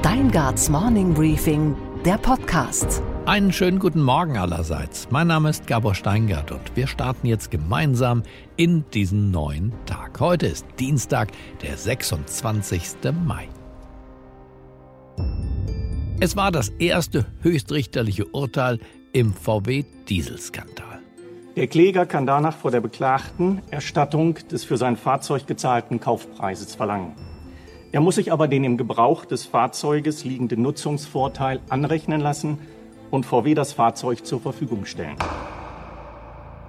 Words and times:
Steingarts 0.00 0.68
Morning 0.68 1.14
Briefing, 1.14 1.74
der 2.04 2.18
Podcast. 2.18 3.02
Einen 3.24 3.50
schönen 3.50 3.78
guten 3.78 4.02
Morgen 4.02 4.36
allerseits. 4.36 5.08
Mein 5.10 5.28
Name 5.28 5.48
ist 5.48 5.66
Gabor 5.66 5.94
Steingart 5.94 6.52
und 6.52 6.76
wir 6.76 6.86
starten 6.86 7.26
jetzt 7.26 7.50
gemeinsam 7.50 8.22
in 8.56 8.84
diesen 8.92 9.30
neuen 9.30 9.72
Tag. 9.86 10.20
Heute 10.20 10.48
ist 10.48 10.66
Dienstag, 10.78 11.32
der 11.62 11.78
26. 11.78 13.10
Mai. 13.24 13.48
Es 16.20 16.36
war 16.36 16.52
das 16.52 16.68
erste 16.68 17.24
höchstrichterliche 17.40 18.26
Urteil 18.26 18.80
im 19.14 19.32
VW-Dieselskandal. 19.32 21.00
Der 21.56 21.68
Kläger 21.68 22.04
kann 22.04 22.26
danach 22.26 22.54
vor 22.54 22.70
der 22.70 22.82
Beklagten 22.82 23.62
Erstattung 23.70 24.34
des 24.50 24.62
für 24.62 24.76
sein 24.76 24.98
Fahrzeug 24.98 25.46
gezahlten 25.46 26.00
Kaufpreises 26.00 26.74
verlangen. 26.74 27.14
Er 27.92 28.00
muss 28.00 28.16
sich 28.16 28.32
aber 28.32 28.48
den 28.48 28.64
im 28.64 28.76
Gebrauch 28.76 29.24
des 29.24 29.46
Fahrzeuges 29.46 30.24
liegenden 30.24 30.62
Nutzungsvorteil 30.62 31.60
anrechnen 31.68 32.20
lassen 32.20 32.58
und 33.10 33.24
VW 33.24 33.54
das 33.54 33.72
Fahrzeug 33.72 34.26
zur 34.26 34.40
Verfügung 34.40 34.84
stellen. 34.84 35.16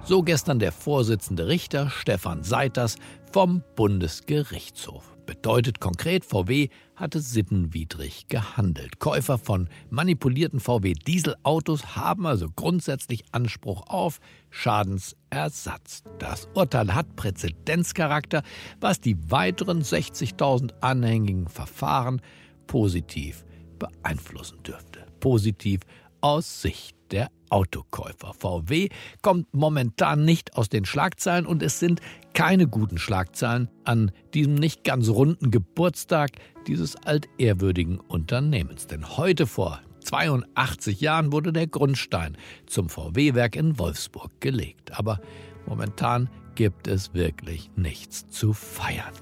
So 0.04 0.22
gestern 0.22 0.58
der 0.58 0.72
Vorsitzende 0.72 1.48
Richter 1.48 1.90
Stefan 1.90 2.42
Seiters 2.42 2.96
vom 3.30 3.62
Bundesgerichtshof. 3.76 5.17
Bedeutet 5.28 5.78
konkret, 5.78 6.24
VW 6.24 6.70
hatte 6.96 7.20
sittenwidrig 7.20 8.28
gehandelt. 8.28 8.98
Käufer 8.98 9.36
von 9.36 9.68
manipulierten 9.90 10.58
VW-Dieselautos 10.58 11.96
haben 11.96 12.24
also 12.24 12.48
grundsätzlich 12.56 13.24
Anspruch 13.30 13.88
auf 13.88 14.20
Schadensersatz. 14.48 16.02
Das 16.18 16.48
Urteil 16.54 16.94
hat 16.94 17.14
Präzedenzcharakter, 17.14 18.42
was 18.80 19.02
die 19.02 19.18
weiteren 19.30 19.82
60.000 19.82 20.72
anhängigen 20.80 21.46
Verfahren 21.46 22.22
positiv 22.66 23.44
beeinflussen 23.78 24.62
dürfte. 24.62 25.04
Positiv 25.20 25.82
aus 26.22 26.62
Sicht 26.62 26.97
der 27.12 27.30
Autokäufer. 27.50 28.34
VW 28.34 28.88
kommt 29.22 29.52
momentan 29.52 30.24
nicht 30.24 30.56
aus 30.56 30.68
den 30.68 30.84
Schlagzeilen 30.84 31.46
und 31.46 31.62
es 31.62 31.78
sind 31.78 32.00
keine 32.34 32.66
guten 32.66 32.98
Schlagzeilen 32.98 33.68
an 33.84 34.12
diesem 34.34 34.54
nicht 34.54 34.84
ganz 34.84 35.08
runden 35.08 35.50
Geburtstag 35.50 36.32
dieses 36.66 36.96
altehrwürdigen 36.96 37.98
Unternehmens. 38.00 38.86
Denn 38.86 39.16
heute 39.16 39.46
vor 39.46 39.80
82 40.04 41.00
Jahren 41.00 41.32
wurde 41.32 41.52
der 41.52 41.66
Grundstein 41.66 42.36
zum 42.66 42.88
VW-Werk 42.88 43.56
in 43.56 43.78
Wolfsburg 43.78 44.40
gelegt. 44.40 44.98
Aber 44.98 45.20
momentan 45.66 46.30
gibt 46.54 46.88
es 46.88 47.14
wirklich 47.14 47.70
nichts 47.76 48.28
zu 48.28 48.52
feiern. 48.52 49.12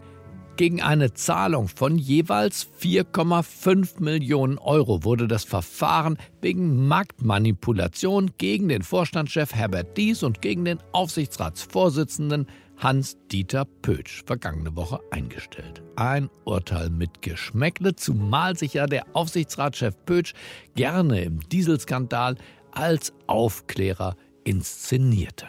Gegen 0.56 0.80
eine 0.80 1.12
Zahlung 1.12 1.68
von 1.68 1.98
jeweils 1.98 2.66
4,5 2.80 4.02
Millionen 4.02 4.56
Euro 4.56 5.04
wurde 5.04 5.28
das 5.28 5.44
Verfahren 5.44 6.16
wegen 6.40 6.88
Marktmanipulation 6.88 8.30
gegen 8.38 8.70
den 8.70 8.82
Vorstandschef 8.82 9.54
Herbert 9.54 9.98
Dies 9.98 10.22
und 10.22 10.40
gegen 10.40 10.64
den 10.64 10.78
Aufsichtsratsvorsitzenden 10.92 12.46
Hans-Dieter 12.78 13.66
Pötsch 13.82 14.22
vergangene 14.24 14.74
Woche 14.76 15.00
eingestellt. 15.10 15.82
Ein 15.96 16.30
Urteil 16.44 16.88
mit 16.88 17.20
Geschmäckle, 17.20 17.94
zumal 17.94 18.56
sich 18.56 18.72
ja 18.72 18.86
der 18.86 19.04
Aufsichtsratschef 19.12 19.94
Pötsch 20.06 20.32
gerne 20.74 21.22
im 21.22 21.46
Dieselskandal 21.50 22.36
als 22.72 23.12
Aufklärer 23.26 24.16
inszenierte. 24.44 25.48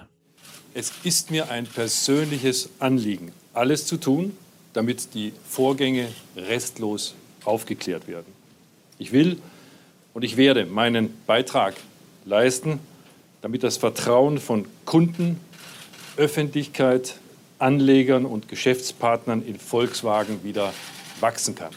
Es 0.74 0.92
ist 1.06 1.32
mir 1.32 1.50
ein 1.50 1.66
persönliches 1.66 2.70
Anliegen, 2.80 3.32
alles 3.54 3.86
zu 3.86 3.96
tun, 3.96 4.34
damit 4.78 5.16
die 5.16 5.34
Vorgänge 5.44 6.08
restlos 6.36 7.16
aufgeklärt 7.46 8.08
werden. 8.08 8.32
Ich 9.00 9.12
will 9.12 9.42
und 10.14 10.24
ich 10.24 10.38
werde 10.38 10.68
meinen 10.68 11.18
Beitrag 11.26 11.74
leisten, 12.26 12.80
damit 13.42 13.64
das 13.64 13.78
Vertrauen 13.78 14.38
von 14.38 14.66
Kunden, 14.86 15.40
Öffentlichkeit, 16.16 17.18
Anlegern 17.58 18.24
und 18.24 18.50
Geschäftspartnern 18.50 19.42
in 19.42 19.58
Volkswagen 19.58 20.44
wieder 20.44 20.72
wachsen 21.22 21.56
kann. 21.56 21.72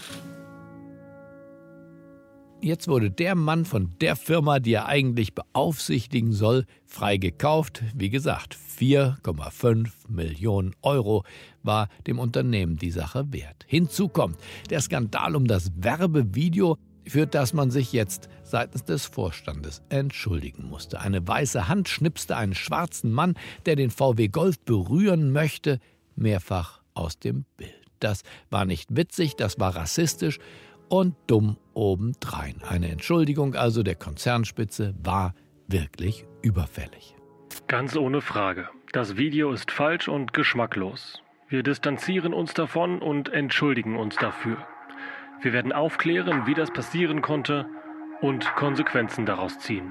Jetzt 2.60 2.88
wurde 2.88 3.10
der 3.10 3.34
Mann 3.34 3.64
von 3.64 3.94
der 4.02 4.14
Firma, 4.14 4.60
die 4.60 4.74
er 4.74 4.84
eigentlich 4.84 5.34
beaufsichtigen 5.34 6.34
soll, 6.34 6.66
frei 6.84 7.16
gekauft. 7.16 7.82
Wie 7.94 8.10
gesagt, 8.10 8.58
4,5 8.78 9.88
Millionen 10.08 10.74
Euro 10.82 11.24
war 11.62 11.88
dem 12.06 12.18
Unternehmen 12.18 12.76
die 12.76 12.90
Sache 12.90 13.32
wert. 13.32 13.64
Hinzu 13.66 14.08
kommt 14.08 14.38
der 14.70 14.80
Skandal 14.80 15.36
um 15.36 15.46
das 15.46 15.70
Werbevideo, 15.76 16.76
für 17.06 17.26
das 17.26 17.52
man 17.52 17.70
sich 17.70 17.92
jetzt 17.92 18.28
seitens 18.42 18.84
des 18.84 19.06
Vorstandes 19.06 19.82
entschuldigen 19.88 20.68
musste. 20.68 21.00
Eine 21.00 21.26
weiße 21.26 21.68
Hand 21.68 21.88
schnipste 21.88 22.36
einen 22.36 22.54
schwarzen 22.54 23.12
Mann, 23.12 23.34
der 23.66 23.76
den 23.76 23.90
VW 23.90 24.28
Golf 24.28 24.58
berühren 24.60 25.32
möchte, 25.32 25.80
mehrfach 26.14 26.82
aus 26.94 27.18
dem 27.18 27.44
Bild. 27.56 27.74
Das 27.98 28.22
war 28.50 28.64
nicht 28.64 28.96
witzig, 28.96 29.36
das 29.36 29.58
war 29.58 29.76
rassistisch 29.76 30.38
und 30.88 31.14
dumm 31.26 31.56
obendrein. 31.74 32.56
Eine 32.62 32.88
Entschuldigung 32.88 33.54
also 33.54 33.82
der 33.82 33.94
Konzernspitze 33.94 34.94
war 35.02 35.34
wirklich 35.68 36.26
überfällig. 36.42 37.14
Ganz 37.68 37.96
ohne 37.96 38.20
Frage. 38.20 38.68
Das 38.92 39.16
Video 39.16 39.52
ist 39.52 39.70
falsch 39.70 40.08
und 40.08 40.32
geschmacklos. 40.32 41.22
Wir 41.50 41.64
distanzieren 41.64 42.32
uns 42.32 42.54
davon 42.54 43.02
und 43.02 43.28
entschuldigen 43.28 43.96
uns 43.96 44.14
dafür. 44.14 44.56
Wir 45.42 45.52
werden 45.52 45.72
aufklären, 45.72 46.46
wie 46.46 46.54
das 46.54 46.72
passieren 46.72 47.22
konnte 47.22 47.66
und 48.20 48.44
Konsequenzen 48.54 49.26
daraus 49.26 49.58
ziehen. 49.58 49.90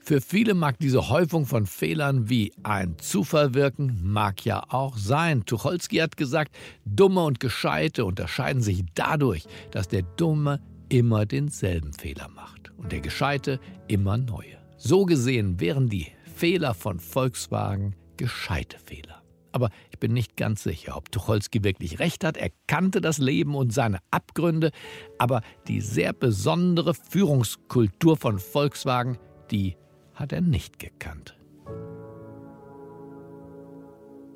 Für 0.00 0.20
viele 0.20 0.52
mag 0.52 0.78
diese 0.78 1.08
Häufung 1.08 1.46
von 1.46 1.64
Fehlern 1.64 2.28
wie 2.28 2.52
ein 2.62 2.98
Zufall 2.98 3.54
wirken, 3.54 4.00
mag 4.02 4.44
ja 4.44 4.62
auch 4.68 4.98
sein. 4.98 5.46
Tucholsky 5.46 5.96
hat 5.96 6.18
gesagt, 6.18 6.54
Dumme 6.84 7.24
und 7.24 7.40
Gescheite 7.40 8.04
unterscheiden 8.04 8.60
sich 8.60 8.84
dadurch, 8.94 9.46
dass 9.70 9.88
der 9.88 10.02
Dumme 10.02 10.60
immer 10.90 11.24
denselben 11.24 11.94
Fehler 11.94 12.28
macht 12.28 12.70
und 12.76 12.92
der 12.92 13.00
Gescheite 13.00 13.60
immer 13.88 14.18
neue. 14.18 14.58
So 14.76 15.06
gesehen 15.06 15.58
wären 15.58 15.88
die 15.88 16.08
Fehler 16.36 16.74
von 16.74 17.00
Volkswagen 17.00 17.96
gescheite 18.18 18.76
Fehler. 18.78 19.23
Aber 19.54 19.70
ich 19.92 20.00
bin 20.00 20.12
nicht 20.12 20.36
ganz 20.36 20.64
sicher, 20.64 20.96
ob 20.96 21.12
Tucholsky 21.12 21.62
wirklich 21.62 22.00
recht 22.00 22.24
hat. 22.24 22.36
Er 22.36 22.50
kannte 22.66 23.00
das 23.00 23.18
Leben 23.18 23.54
und 23.54 23.72
seine 23.72 24.00
Abgründe, 24.10 24.72
aber 25.16 25.42
die 25.68 25.80
sehr 25.80 26.12
besondere 26.12 26.92
Führungskultur 26.92 28.16
von 28.16 28.40
Volkswagen, 28.40 29.16
die 29.52 29.76
hat 30.12 30.32
er 30.32 30.40
nicht 30.40 30.80
gekannt. 30.80 31.36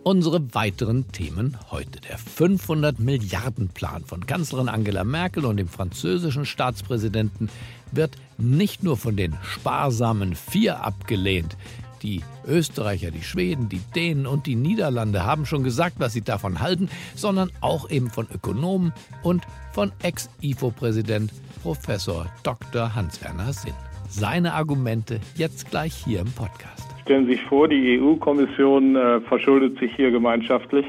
Unsere 0.05 0.55
weiteren 0.55 1.11
Themen 1.11 1.57
heute. 1.73 2.01
Der 2.01 2.17
500 2.17 3.01
Milliarden 3.01 3.71
Plan 3.71 4.05
von 4.05 4.25
Kanzlerin 4.25 4.69
Angela 4.69 5.03
Merkel 5.03 5.45
und 5.45 5.57
dem 5.57 5.69
französischen 5.69 6.47
Staatspräsidenten 6.47 7.51
wird 7.91 8.17
nicht 8.39 8.84
nur 8.84 8.97
von 8.97 9.17
den 9.17 9.37
sparsamen 9.43 10.37
Vier 10.37 10.84
abgelehnt, 10.84 11.57
die 12.03 12.22
Österreicher, 12.47 13.10
die 13.10 13.22
Schweden, 13.22 13.69
die 13.69 13.81
Dänen 13.94 14.26
und 14.26 14.47
die 14.47 14.56
Niederlande 14.56 15.25
haben 15.25 15.47
schon 15.47 15.64
gesagt, 15.64 15.97
was 15.98 16.12
sie 16.12 16.22
davon 16.22 16.60
halten, 16.60 16.88
sondern 17.14 17.50
auch 17.60 17.91
eben 17.91 18.10
von 18.10 18.26
Ökonomen 18.32 18.92
und 19.22 19.44
von 19.72 19.92
Ex-IFO-Präsident 20.03 21.32
Professor 21.62 22.26
Dr. 22.42 22.94
Hans-Werner 22.94 23.53
Sinn. 23.53 23.75
Seine 24.09 24.54
Argumente 24.54 25.20
jetzt 25.36 25.70
gleich 25.70 25.94
hier 25.94 26.20
im 26.20 26.32
Podcast. 26.32 26.86
Stellen 27.03 27.26
Sie 27.26 27.32
sich 27.32 27.42
vor, 27.44 27.69
die 27.69 28.00
EU-Kommission 28.00 28.97
äh, 28.97 29.20
verschuldet 29.22 29.78
sich 29.78 29.94
hier 29.97 30.10
gemeinschaftlich 30.10 30.86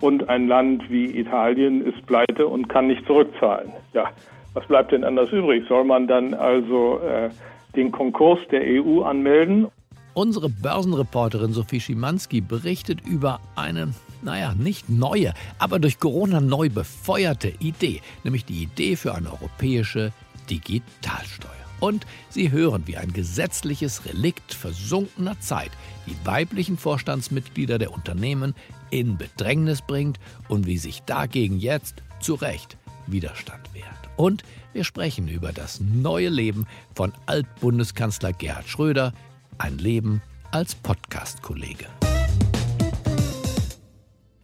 und 0.00 0.28
ein 0.28 0.48
Land 0.48 0.90
wie 0.90 1.18
Italien 1.18 1.84
ist 1.84 2.04
pleite 2.06 2.46
und 2.46 2.68
kann 2.68 2.86
nicht 2.86 3.06
zurückzahlen. 3.06 3.70
Ja, 3.92 4.10
was 4.54 4.66
bleibt 4.66 4.92
denn 4.92 5.04
anders 5.04 5.30
übrig? 5.32 5.64
Soll 5.68 5.84
man 5.84 6.06
dann 6.06 6.34
also 6.34 7.00
äh, 7.00 7.30
den 7.76 7.92
Konkurs 7.92 8.40
der 8.50 8.62
EU 8.62 9.02
anmelden 9.02 9.68
Unsere 10.14 10.48
Börsenreporterin 10.48 11.52
Sophie 11.52 11.80
Schimanski 11.80 12.40
berichtet 12.40 13.00
über 13.06 13.40
eine, 13.54 13.94
naja, 14.22 14.54
nicht 14.54 14.88
neue, 14.88 15.34
aber 15.58 15.78
durch 15.78 16.00
Corona 16.00 16.40
neu 16.40 16.68
befeuerte 16.68 17.52
Idee, 17.60 18.00
nämlich 18.24 18.44
die 18.44 18.62
Idee 18.62 18.96
für 18.96 19.14
eine 19.14 19.30
europäische 19.32 20.12
Digitalsteuer. 20.48 21.50
Und 21.78 22.06
Sie 22.28 22.50
hören, 22.50 22.82
wie 22.86 22.96
ein 22.96 23.12
gesetzliches 23.12 24.04
Relikt 24.04 24.52
versunkener 24.52 25.38
Zeit 25.40 25.70
die 26.06 26.16
weiblichen 26.24 26.76
Vorstandsmitglieder 26.76 27.78
der 27.78 27.92
Unternehmen 27.92 28.54
in 28.90 29.16
Bedrängnis 29.16 29.80
bringt 29.80 30.18
und 30.48 30.66
wie 30.66 30.76
sich 30.76 31.02
dagegen 31.02 31.58
jetzt 31.58 32.02
zu 32.20 32.34
Recht 32.34 32.76
Widerstand 33.06 33.72
wehrt. 33.72 33.86
Und 34.16 34.42
wir 34.72 34.84
sprechen 34.84 35.28
über 35.28 35.52
das 35.52 35.80
neue 35.80 36.28
Leben 36.28 36.66
von 36.94 37.12
Altbundeskanzler 37.26 38.32
Gerhard 38.32 38.68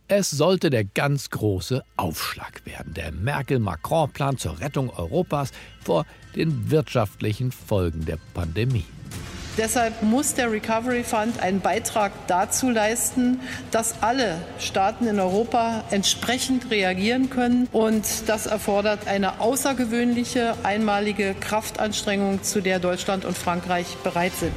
Es 0.09 0.31
sollte 0.31 0.71
der 0.71 0.85
ganz 0.85 1.31
große 1.31 1.83
Aufschlag 1.97 2.65
werden, 2.65 2.95
der 2.95 3.13
Merkel-Macron-Plan 3.13 4.39
zur 4.39 4.61
Rettung 4.61 4.91
Europas 4.91 5.51
vor 5.83 6.05
den 6.37 6.71
wirtschaftlichen 6.71 7.51
Folgen 7.51 8.05
der 8.05 8.19
Pandemie. 8.35 8.85
Deshalb 9.57 10.03
muss 10.03 10.35
der 10.35 10.53
Recovery 10.53 11.03
Fund 11.03 11.41
einen 11.41 11.61
Beitrag 11.61 12.13
dazu 12.27 12.69
leisten, 12.69 13.41
dass 13.71 14.03
alle 14.03 14.37
Staaten 14.59 15.07
in 15.07 15.19
Europa 15.19 15.83
entsprechend 15.91 16.71
reagieren 16.71 17.31
können. 17.31 17.67
Und 17.73 18.29
das 18.29 18.45
erfordert 18.45 19.09
eine 19.09 19.41
außergewöhnliche, 19.41 20.55
einmalige 20.63 21.35
Kraftanstrengung, 21.41 22.43
zu 22.43 22.61
der 22.61 22.81
Deutschland 22.81 23.25
und 23.25 23.37
Frankreich 23.37 23.97
bereit 24.05 24.35
sind. 24.39 24.53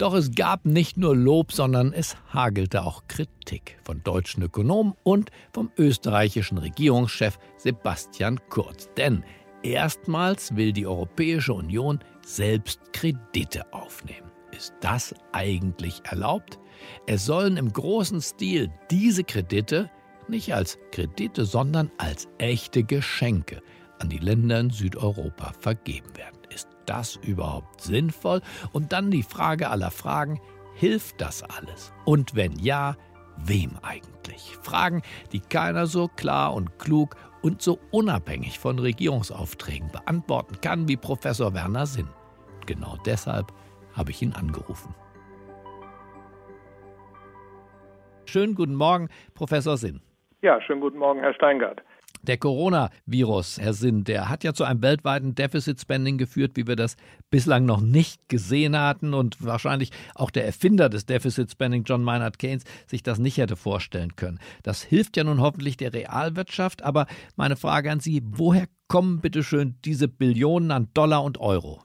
Doch 0.00 0.14
es 0.14 0.34
gab 0.34 0.64
nicht 0.64 0.96
nur 0.96 1.14
Lob, 1.14 1.52
sondern 1.52 1.92
es 1.92 2.16
hagelte 2.32 2.84
auch 2.84 3.02
Kritik 3.06 3.76
von 3.82 4.02
deutschen 4.02 4.42
Ökonomen 4.42 4.94
und 5.02 5.30
vom 5.52 5.70
österreichischen 5.76 6.56
Regierungschef 6.56 7.38
Sebastian 7.58 8.40
Kurz. 8.48 8.88
Denn 8.96 9.22
erstmals 9.62 10.56
will 10.56 10.72
die 10.72 10.86
Europäische 10.86 11.52
Union 11.52 11.98
selbst 12.24 12.80
Kredite 12.94 13.70
aufnehmen. 13.74 14.30
Ist 14.56 14.72
das 14.80 15.14
eigentlich 15.32 16.00
erlaubt? 16.04 16.58
Es 17.06 17.26
sollen 17.26 17.58
im 17.58 17.70
großen 17.70 18.22
Stil 18.22 18.72
diese 18.90 19.22
Kredite 19.22 19.90
nicht 20.28 20.54
als 20.54 20.78
Kredite, 20.92 21.44
sondern 21.44 21.90
als 21.98 22.26
echte 22.38 22.84
Geschenke 22.84 23.60
an 23.98 24.08
die 24.08 24.16
Länder 24.16 24.60
in 24.60 24.70
Südeuropa 24.70 25.52
vergeben 25.60 26.16
werden. 26.16 26.39
Das 26.90 27.14
überhaupt 27.14 27.80
sinnvoll? 27.82 28.40
Und 28.72 28.92
dann 28.92 29.12
die 29.12 29.22
Frage 29.22 29.70
aller 29.70 29.92
Fragen, 29.92 30.40
hilft 30.74 31.20
das 31.20 31.44
alles? 31.44 31.92
Und 32.04 32.34
wenn 32.34 32.58
ja, 32.58 32.96
wem 33.36 33.78
eigentlich? 33.82 34.58
Fragen, 34.60 35.02
die 35.30 35.38
keiner 35.38 35.86
so 35.86 36.08
klar 36.08 36.52
und 36.52 36.80
klug 36.80 37.14
und 37.42 37.62
so 37.62 37.78
unabhängig 37.92 38.58
von 38.58 38.80
Regierungsaufträgen 38.80 39.92
beantworten 39.92 40.60
kann 40.60 40.88
wie 40.88 40.96
Professor 40.96 41.54
Werner 41.54 41.86
Sinn. 41.86 42.08
Genau 42.66 42.96
deshalb 43.06 43.52
habe 43.96 44.10
ich 44.10 44.20
ihn 44.20 44.32
angerufen. 44.32 44.92
Schönen 48.24 48.56
guten 48.56 48.74
Morgen, 48.74 49.10
Professor 49.34 49.76
Sinn. 49.76 50.00
Ja, 50.42 50.60
schönen 50.60 50.80
guten 50.80 50.98
Morgen, 50.98 51.20
Herr 51.20 51.34
Steingart. 51.34 51.82
Der 52.22 52.36
Coronavirus, 52.36 53.58
Herr 53.60 53.72
Sinn, 53.72 54.04
der 54.04 54.28
hat 54.28 54.44
ja 54.44 54.52
zu 54.52 54.64
einem 54.64 54.82
weltweiten 54.82 55.34
Deficit 55.34 55.80
Spending 55.80 56.18
geführt, 56.18 56.52
wie 56.54 56.66
wir 56.66 56.76
das 56.76 56.96
bislang 57.30 57.64
noch 57.64 57.80
nicht 57.80 58.28
gesehen 58.28 58.78
hatten 58.78 59.14
und 59.14 59.42
wahrscheinlich 59.42 59.90
auch 60.14 60.30
der 60.30 60.44
Erfinder 60.44 60.90
des 60.90 61.06
Deficit 61.06 61.50
Spending, 61.50 61.84
John 61.84 62.04
Maynard 62.04 62.38
Keynes, 62.38 62.64
sich 62.86 63.02
das 63.02 63.18
nicht 63.18 63.38
hätte 63.38 63.56
vorstellen 63.56 64.16
können. 64.16 64.38
Das 64.62 64.82
hilft 64.82 65.16
ja 65.16 65.24
nun 65.24 65.40
hoffentlich 65.40 65.78
der 65.78 65.94
Realwirtschaft, 65.94 66.82
aber 66.82 67.06
meine 67.36 67.56
Frage 67.56 67.90
an 67.90 68.00
Sie, 68.00 68.22
woher 68.22 68.66
kommen 68.86 69.20
bitte 69.20 69.42
schön 69.42 69.76
diese 69.86 70.06
Billionen 70.06 70.72
an 70.72 70.88
Dollar 70.92 71.24
und 71.24 71.38
Euro? 71.38 71.82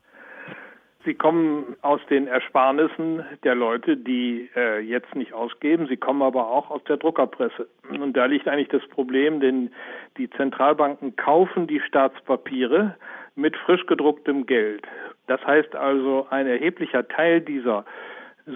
Sie 1.06 1.14
kommen 1.14 1.76
aus 1.84 2.02
den 2.10 2.28
Ersparnissen 2.28 3.24
der 3.44 3.54
Leute, 3.54 3.96
die 3.96 4.50
äh, 4.56 4.80
jetzt 4.80 5.16
nicht 5.16 5.34
ausgeben. 5.34 5.88
Sie 5.88 5.98
kommen 5.98 6.24
aber 6.24 6.50
auch 6.50 6.72
aus 6.72 6.84
der 6.86 6.98
Druckerpresse. 6.98 7.68
Und 7.90 8.18
da 8.18 8.26
liegt 8.26 8.48
eigentlich 8.48 8.70
das 8.70 8.86
Problem, 8.90 9.40
denn 9.40 9.72
die 10.18 10.30
Zentralbanken 10.32 11.16
kaufen 11.16 11.68
die 11.68 11.80
Staatspapiere 11.80 12.96
mit 13.36 13.56
frisch 13.56 13.86
gedrucktem 13.86 14.48
Geld. 14.48 14.88
Das 15.28 15.46
heißt 15.46 15.76
also, 15.76 16.26
ein 16.32 16.48
erheblicher 16.48 17.08
Teil 17.08 17.42
dieser 17.42 17.86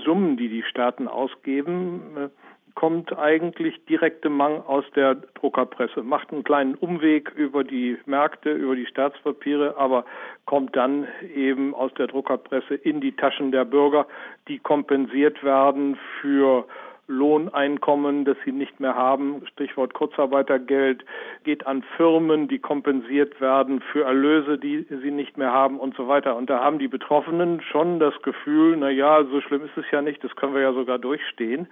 Summen, 0.03 0.35
die 0.37 0.49
die 0.49 0.63
Staaten 0.63 1.07
ausgeben, 1.07 2.01
äh, 2.17 2.29
kommt 2.75 3.17
eigentlich 3.17 3.83
direkte 3.85 4.29
Mang 4.29 4.61
aus 4.65 4.85
der 4.95 5.15
Druckerpresse, 5.15 6.03
macht 6.03 6.31
einen 6.31 6.43
kleinen 6.43 6.75
Umweg 6.75 7.31
über 7.35 7.63
die 7.63 7.97
Märkte, 8.05 8.51
über 8.51 8.75
die 8.75 8.85
Staatspapiere, 8.85 9.75
aber 9.77 10.05
kommt 10.45 10.75
dann 10.75 11.07
eben 11.35 11.73
aus 11.75 11.93
der 11.95 12.07
Druckerpresse 12.07 12.75
in 12.75 13.01
die 13.01 13.15
Taschen 13.15 13.51
der 13.51 13.65
Bürger, 13.65 14.07
die 14.47 14.59
kompensiert 14.59 15.43
werden 15.43 15.97
für 16.21 16.65
Lohneinkommen, 17.09 18.23
das 18.23 18.37
sie 18.45 18.51
nicht 18.51 18.79
mehr 18.79 18.95
haben, 18.95 19.41
Stichwort 19.51 19.93
Kurzarbeitergeld, 19.95 21.03
geht 21.43 21.65
an 21.65 21.83
Firmen, 21.97 22.47
die 22.47 22.59
kompensiert 22.59 23.41
werden 23.41 23.81
für 23.81 24.03
Erlöse, 24.03 24.59
die 24.59 24.85
sie 24.89 25.11
nicht 25.11 25.35
mehr 25.35 25.51
haben 25.51 25.79
und 25.79 25.95
so 25.95 26.07
weiter. 26.07 26.35
Und 26.35 26.49
da 26.49 26.63
haben 26.63 26.77
die 26.77 26.87
Betroffenen 26.87 27.61
schon 27.61 27.99
das 27.99 28.13
Gefühl, 28.21 28.77
na 28.77 28.89
ja, 28.89 29.23
so 29.23 29.41
schlimm 29.41 29.65
ist 29.65 29.75
es 29.75 29.85
ja 29.91 30.01
nicht, 30.01 30.23
das 30.23 30.35
können 30.35 30.53
wir 30.53 30.61
ja 30.61 30.71
sogar 30.71 30.99
durchstehen. 30.99 31.67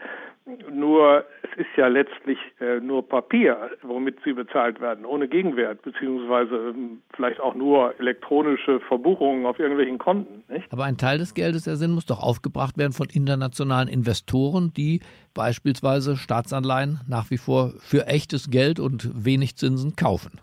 Nur 0.72 1.25
es 1.44 1.60
ist 1.60 1.75
ja 1.75 1.88
letztlich 1.88 2.38
äh, 2.62 2.80
nur 2.80 3.07
Papier, 3.07 3.69
womit 3.84 4.18
sie 4.24 4.31
bezahlt 4.31 4.80
werden, 4.80 5.06
ohne 5.06 5.28
Gegenwert, 5.28 5.81
beziehungsweise 5.81 6.69
ähm, 6.69 7.01
vielleicht 7.13 7.42
auch 7.42 7.54
nur 7.54 7.94
elektronische 8.00 8.80
Verbuchungen 8.80 9.45
auf 9.45 9.60
irgendwelchen 9.60 9.98
Konten. 9.98 10.45
Nicht? 10.48 10.72
Aber 10.72 10.86
ein 10.86 10.98
Teil 10.98 11.18
des 11.18 11.34
Geldes, 11.34 11.66
der 11.66 11.75
Sinn, 11.75 11.92
muss 11.92 12.06
doch 12.06 12.24
aufgebracht 12.24 12.78
werden 12.78 12.94
von 12.94 13.07
internationalen 13.12 13.89
Investoren, 13.89 14.72
die 14.75 15.01
beispielsweise 15.38 16.18
Staatsanleihen 16.18 17.00
nach 17.07 17.31
wie 17.31 17.38
vor 17.38 17.72
für 17.80 18.07
echtes 18.07 18.50
Geld 18.50 18.81
und 18.81 19.25
wenig 19.25 19.56
Zinsen 19.56 19.95
kaufen? 19.95 20.42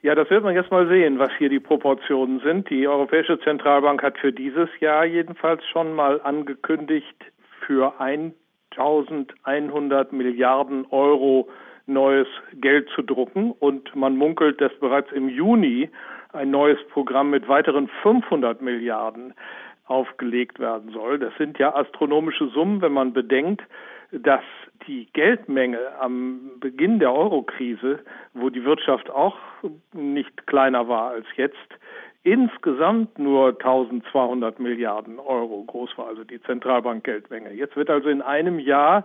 Ja, 0.00 0.16
das 0.16 0.28
wird 0.30 0.42
man 0.42 0.56
jetzt 0.56 0.72
mal 0.72 0.88
sehen, 0.88 1.20
was 1.20 1.30
hier 1.38 1.48
die 1.48 1.60
Proportionen 1.60 2.40
sind. 2.40 2.68
Die 2.70 2.88
Europäische 2.88 3.38
Zentralbank 3.38 4.02
hat 4.02 4.18
für 4.18 4.32
dieses 4.32 4.68
Jahr 4.80 5.04
jedenfalls 5.04 5.62
schon 5.72 5.94
mal 5.94 6.20
angekündigt, 6.22 7.14
für 7.64 8.00
1100 8.00 10.12
Milliarden 10.12 10.84
Euro 10.90 11.48
neues 11.86 12.26
Geld 12.54 12.88
zu 12.96 13.02
drucken. 13.02 13.52
Und 13.52 13.94
man 13.94 14.16
munkelt, 14.16 14.60
dass 14.60 14.72
bereits 14.80 15.12
im 15.12 15.28
Juni 15.28 15.88
ein 16.32 16.50
neues 16.50 16.78
Programm 16.88 17.30
mit 17.30 17.46
weiteren 17.46 17.88
500 18.02 18.60
Milliarden 18.60 19.34
aufgelegt 19.86 20.58
werden 20.58 20.90
soll. 20.92 21.18
Das 21.18 21.32
sind 21.36 21.58
ja 21.58 21.74
astronomische 21.74 22.48
Summen, 22.48 22.80
wenn 22.80 22.92
man 22.92 23.12
bedenkt, 23.12 23.62
dass 24.12 24.42
die 24.86 25.08
Geldmenge 25.12 25.78
am 26.00 26.52
Beginn 26.60 26.98
der 26.98 27.12
Eurokrise, 27.12 28.00
wo 28.34 28.50
die 28.50 28.64
Wirtschaft 28.64 29.10
auch 29.10 29.38
nicht 29.92 30.46
kleiner 30.46 30.88
war 30.88 31.10
als 31.10 31.26
jetzt, 31.36 31.56
insgesamt 32.22 33.18
nur 33.18 33.48
1200 33.48 34.60
Milliarden 34.60 35.18
Euro 35.18 35.64
groß 35.64 35.96
war, 35.96 36.08
also 36.08 36.24
die 36.24 36.40
Zentralbankgeldmenge. 36.42 37.52
Jetzt 37.52 37.76
wird 37.76 37.90
also 37.90 38.08
in 38.08 38.22
einem 38.22 38.58
Jahr 38.58 39.04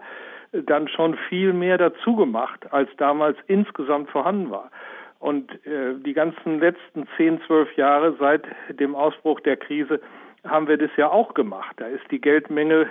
dann 0.51 0.87
schon 0.87 1.17
viel 1.29 1.53
mehr 1.53 1.77
dazu 1.77 2.15
gemacht, 2.15 2.71
als 2.71 2.89
damals 2.97 3.37
insgesamt 3.47 4.09
vorhanden 4.09 4.51
war. 4.51 4.71
Und 5.19 5.51
äh, 5.65 5.95
die 5.95 6.13
ganzen 6.13 6.59
letzten 6.59 7.07
zehn, 7.17 7.41
zwölf 7.47 7.75
Jahre 7.75 8.15
seit 8.19 8.43
dem 8.79 8.93
Ausbruch 8.93 9.39
der 9.39 9.57
Krise 9.57 9.99
haben 10.43 10.67
wir 10.67 10.77
das 10.77 10.91
ja 10.97 11.09
auch 11.09 11.33
gemacht. 11.33 11.75
Da 11.77 11.85
ist 11.87 12.03
die 12.11 12.21
Geldmenge 12.21 12.89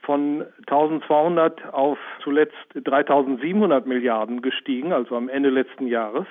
von 0.00 0.44
1200 0.66 1.72
auf 1.72 1.98
zuletzt 2.22 2.54
3700 2.74 3.86
Milliarden 3.86 4.42
gestiegen, 4.42 4.92
also 4.92 5.16
am 5.16 5.28
Ende 5.28 5.50
letzten 5.50 5.86
Jahres. 5.86 6.26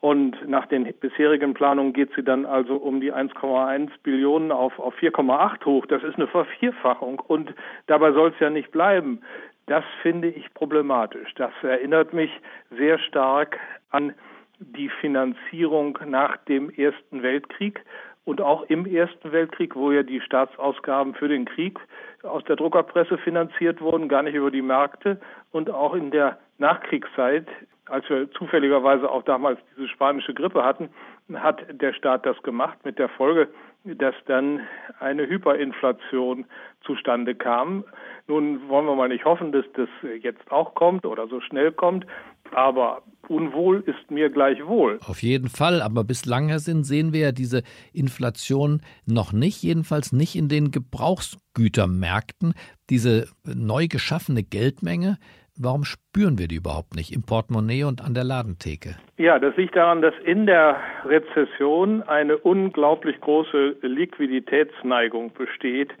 Und 0.00 0.36
nach 0.46 0.66
den 0.66 0.92
bisherigen 1.00 1.54
Planungen 1.54 1.94
geht 1.94 2.10
sie 2.14 2.22
dann 2.22 2.44
also 2.44 2.76
um 2.76 3.00
die 3.00 3.12
1,1 3.12 3.88
Billionen 4.02 4.52
auf, 4.52 4.78
auf 4.78 4.94
4,8 4.98 5.64
hoch. 5.64 5.86
Das 5.86 6.02
ist 6.02 6.16
eine 6.16 6.26
Vervierfachung. 6.26 7.20
Und 7.20 7.54
dabei 7.86 8.12
soll 8.12 8.30
es 8.30 8.38
ja 8.38 8.50
nicht 8.50 8.70
bleiben. 8.70 9.22
Das 9.66 9.84
finde 10.02 10.28
ich 10.28 10.52
problematisch. 10.52 11.32
Das 11.36 11.52
erinnert 11.62 12.12
mich 12.12 12.30
sehr 12.76 12.98
stark 12.98 13.58
an 13.92 14.12
die 14.58 14.90
Finanzierung 14.90 15.98
nach 16.06 16.36
dem 16.36 16.68
Ersten 16.68 17.22
Weltkrieg, 17.22 17.82
und 18.24 18.40
auch 18.40 18.62
im 18.68 18.86
Ersten 18.86 19.32
Weltkrieg, 19.32 19.76
wo 19.76 19.92
ja 19.92 20.02
die 20.02 20.20
Staatsausgaben 20.20 21.14
für 21.14 21.28
den 21.28 21.44
Krieg 21.44 21.78
aus 22.22 22.42
der 22.44 22.56
Druckerpresse 22.56 23.18
finanziert 23.18 23.80
wurden, 23.80 24.08
gar 24.08 24.22
nicht 24.22 24.34
über 24.34 24.50
die 24.50 24.62
Märkte 24.62 25.20
und 25.52 25.70
auch 25.70 25.94
in 25.94 26.10
der 26.10 26.38
Nachkriegszeit, 26.58 27.46
als 27.86 28.08
wir 28.08 28.30
zufälligerweise 28.32 29.10
auch 29.10 29.22
damals 29.24 29.58
diese 29.76 29.88
spanische 29.88 30.32
Grippe 30.32 30.64
hatten, 30.64 30.88
hat 31.34 31.64
der 31.68 31.92
Staat 31.92 32.24
das 32.24 32.42
gemacht 32.42 32.78
mit 32.84 32.98
der 32.98 33.08
Folge, 33.10 33.48
dass 33.84 34.14
dann 34.26 34.60
eine 35.00 35.26
Hyperinflation 35.26 36.46
zustande 36.82 37.34
kam. 37.34 37.84
Nun 38.26 38.68
wollen 38.68 38.86
wir 38.86 38.94
mal 38.94 39.08
nicht 39.08 39.26
hoffen, 39.26 39.52
dass 39.52 39.66
das 39.74 39.88
jetzt 40.22 40.50
auch 40.50 40.74
kommt 40.74 41.04
oder 41.04 41.26
so 41.26 41.40
schnell 41.40 41.72
kommt, 41.72 42.06
aber 42.54 43.02
Unwohl 43.28 43.82
ist 43.86 44.10
mir 44.10 44.30
gleichwohl. 44.30 44.98
Auf 45.06 45.22
jeden 45.22 45.48
Fall, 45.48 45.82
aber 45.82 46.04
bislang, 46.04 46.48
Herr 46.48 46.58
Sinn, 46.58 46.84
sehen 46.84 47.12
wir 47.12 47.20
ja 47.20 47.32
diese 47.32 47.62
Inflation 47.92 48.80
noch 49.06 49.32
nicht, 49.32 49.62
jedenfalls 49.62 50.12
nicht 50.12 50.36
in 50.36 50.48
den 50.48 50.70
Gebrauchsgütermärkten. 50.70 52.54
Diese 52.90 53.28
neu 53.44 53.86
geschaffene 53.88 54.42
Geldmenge, 54.42 55.16
warum 55.58 55.84
spüren 55.84 56.38
wir 56.38 56.48
die 56.48 56.56
überhaupt 56.56 56.94
nicht 56.94 57.12
im 57.12 57.22
Portemonnaie 57.22 57.84
und 57.84 58.02
an 58.02 58.14
der 58.14 58.24
Ladentheke? 58.24 58.96
Ja, 59.16 59.38
das 59.38 59.56
liegt 59.56 59.76
daran, 59.76 60.02
dass 60.02 60.14
in 60.24 60.46
der 60.46 60.76
Rezession 61.04 62.02
eine 62.02 62.36
unglaublich 62.36 63.20
große 63.20 63.76
Liquiditätsneigung 63.82 65.32
besteht 65.32 65.92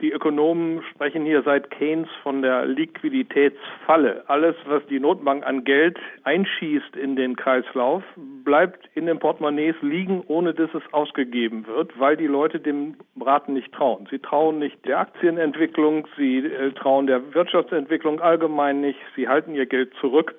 Die 0.00 0.10
Ökonomen 0.10 0.82
sprechen 0.90 1.24
hier 1.24 1.42
seit 1.42 1.70
Keynes 1.70 2.08
von 2.22 2.42
der 2.42 2.66
Liquiditätsfalle. 2.66 4.24
Alles, 4.26 4.56
was 4.66 4.84
die 4.86 4.98
Notenbank 4.98 5.46
an 5.46 5.62
Geld 5.62 5.98
einschießt 6.24 6.96
in 6.96 7.14
den 7.14 7.36
Kreislauf, 7.36 8.02
bleibt 8.16 8.88
in 8.94 9.06
den 9.06 9.20
Portemonnaies 9.20 9.76
liegen, 9.82 10.24
ohne 10.26 10.52
dass 10.52 10.74
es 10.74 10.82
ausgegeben 10.92 11.66
wird, 11.68 11.98
weil 11.98 12.16
die 12.16 12.26
Leute 12.26 12.58
dem 12.58 12.96
Raten 13.20 13.52
nicht 13.52 13.72
trauen. 13.72 14.08
Sie 14.10 14.18
trauen 14.18 14.58
nicht 14.58 14.84
der 14.84 14.98
Aktienentwicklung, 14.98 16.08
sie 16.16 16.38
äh, 16.38 16.72
trauen 16.72 17.06
der 17.06 17.32
Wirtschaftsentwicklung 17.32 18.20
allgemein 18.20 18.80
nicht, 18.80 18.98
sie 19.14 19.28
halten 19.28 19.54
ihr 19.54 19.66
Geld 19.66 19.94
zurück. 20.00 20.34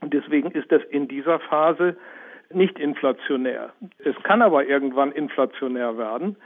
Und 0.00 0.12
deswegen 0.12 0.50
ist 0.50 0.70
das 0.70 0.82
in 0.90 1.08
dieser 1.08 1.38
Phase 1.40 1.96
nicht 2.52 2.78
inflationär. 2.78 3.72
Es 3.98 4.14
kann 4.22 4.42
aber 4.42 4.66
irgendwann 4.66 5.12
inflationär 5.12 5.96
werden, 5.96 6.36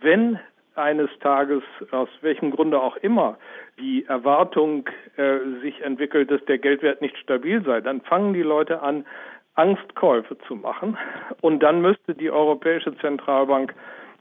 wenn 0.00 0.38
eines 0.74 1.10
Tages, 1.20 1.62
aus 1.90 2.08
welchem 2.20 2.50
Grunde 2.50 2.80
auch 2.80 2.96
immer, 2.96 3.38
die 3.78 4.04
Erwartung 4.06 4.88
äh, 5.16 5.38
sich 5.62 5.80
entwickelt, 5.82 6.30
dass 6.30 6.44
der 6.46 6.58
Geldwert 6.58 7.00
nicht 7.00 7.16
stabil 7.18 7.62
sei, 7.64 7.80
dann 7.80 8.00
fangen 8.02 8.34
die 8.34 8.42
Leute 8.42 8.82
an, 8.82 9.04
Angstkäufe 9.54 10.38
zu 10.46 10.56
machen. 10.56 10.96
Und 11.40 11.62
dann 11.62 11.82
müsste 11.82 12.14
die 12.14 12.30
Europäische 12.30 12.96
Zentralbank 12.98 13.74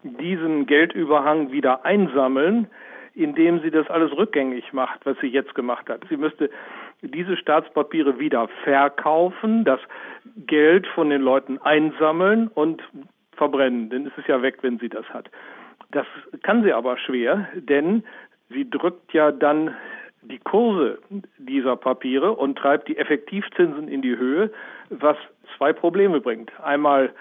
diesen 0.03 0.65
Geldüberhang 0.65 1.51
wieder 1.51 1.85
einsammeln, 1.85 2.67
indem 3.13 3.61
sie 3.61 3.71
das 3.71 3.89
alles 3.89 4.11
rückgängig 4.13 4.73
macht, 4.73 5.05
was 5.05 5.17
sie 5.19 5.27
jetzt 5.27 5.53
gemacht 5.55 5.89
hat. 5.89 6.01
Sie 6.09 6.17
müsste 6.17 6.49
diese 7.01 7.35
Staatspapiere 7.37 8.19
wieder 8.19 8.47
verkaufen, 8.63 9.63
das 9.63 9.79
Geld 10.47 10.87
von 10.87 11.09
den 11.09 11.21
Leuten 11.21 11.57
einsammeln 11.59 12.47
und 12.47 12.81
verbrennen, 13.35 13.89
denn 13.89 14.05
es 14.05 14.17
ist 14.17 14.27
ja 14.27 14.41
weg, 14.41 14.59
wenn 14.61 14.79
sie 14.79 14.89
das 14.89 15.05
hat. 15.09 15.29
Das 15.91 16.07
kann 16.43 16.63
sie 16.63 16.73
aber 16.73 16.97
schwer, 16.97 17.47
denn 17.53 18.03
sie 18.49 18.69
drückt 18.69 19.13
ja 19.13 19.31
dann 19.31 19.75
die 20.21 20.39
Kurse 20.39 20.99
dieser 21.37 21.75
Papiere 21.75 22.33
und 22.33 22.57
treibt 22.57 22.87
die 22.87 22.97
Effektivzinsen 22.97 23.87
in 23.87 24.01
die 24.01 24.17
Höhe, 24.17 24.51
was 24.89 25.17
zwei 25.57 25.73
Probleme 25.73 26.21
bringt. 26.21 26.51
Einmal 26.61 27.11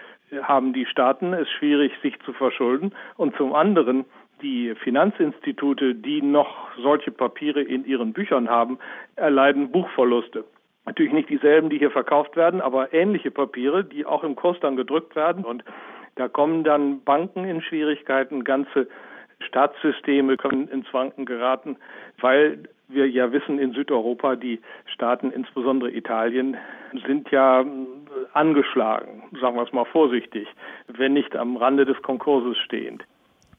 haben 0.43 0.73
die 0.73 0.87
Staaten 0.87 1.33
es 1.33 1.49
schwierig, 1.51 1.93
sich 2.03 2.19
zu 2.21 2.33
verschulden 2.33 2.93
und 3.17 3.37
zum 3.37 3.55
anderen 3.55 4.05
die 4.43 4.75
Finanzinstitute, 4.75 5.95
die 5.95 6.23
noch 6.23 6.69
solche 6.83 7.11
Papiere 7.11 7.61
in 7.61 7.85
ihren 7.85 8.13
Büchern 8.13 8.49
haben, 8.49 8.79
erleiden 9.17 9.71
Buchverluste. 9.71 10.45
Natürlich 10.87 11.13
nicht 11.13 11.29
dieselben, 11.29 11.69
die 11.69 11.79
hier 11.79 11.91
verkauft 11.91 12.37
werden, 12.37 12.61
aber 12.61 12.93
ähnliche 12.95 13.31
Papiere, 13.31 13.85
die 13.85 14.07
auch 14.07 14.25
im 14.25 14.37
Kurs 14.37 14.59
dann 14.61 14.77
gedrückt 14.77 15.15
werden 15.15 15.45
und 15.45 15.63
da 16.17 16.29
kommen 16.29 16.65
dann 16.65 17.03
Banken 17.03 17.45
in 17.45 17.63
Schwierigkeiten, 17.63 18.45
ganze 18.45 18.89
Staatssysteme 19.41 20.37
können 20.37 20.69
ins 20.69 20.93
Wanken 20.93 21.25
geraten, 21.25 21.77
weil 22.21 22.65
wir 22.89 23.09
ja 23.09 23.33
wissen, 23.33 23.59
in 23.59 23.73
Südeuropa, 23.73 24.37
die 24.37 24.61
Staaten, 24.87 25.31
insbesondere 25.31 25.93
Italien, 25.93 26.57
sind 27.07 27.31
ja 27.31 27.65
angeschlagen, 28.33 29.23
sagen 29.41 29.57
wir 29.57 29.63
es 29.63 29.73
mal 29.73 29.85
vorsichtig, 29.85 30.49
wenn 30.89 31.13
nicht 31.13 31.37
am 31.37 31.57
Rande 31.57 31.85
des 31.85 32.01
Konkurses 32.03 32.59
stehend. 32.59 33.05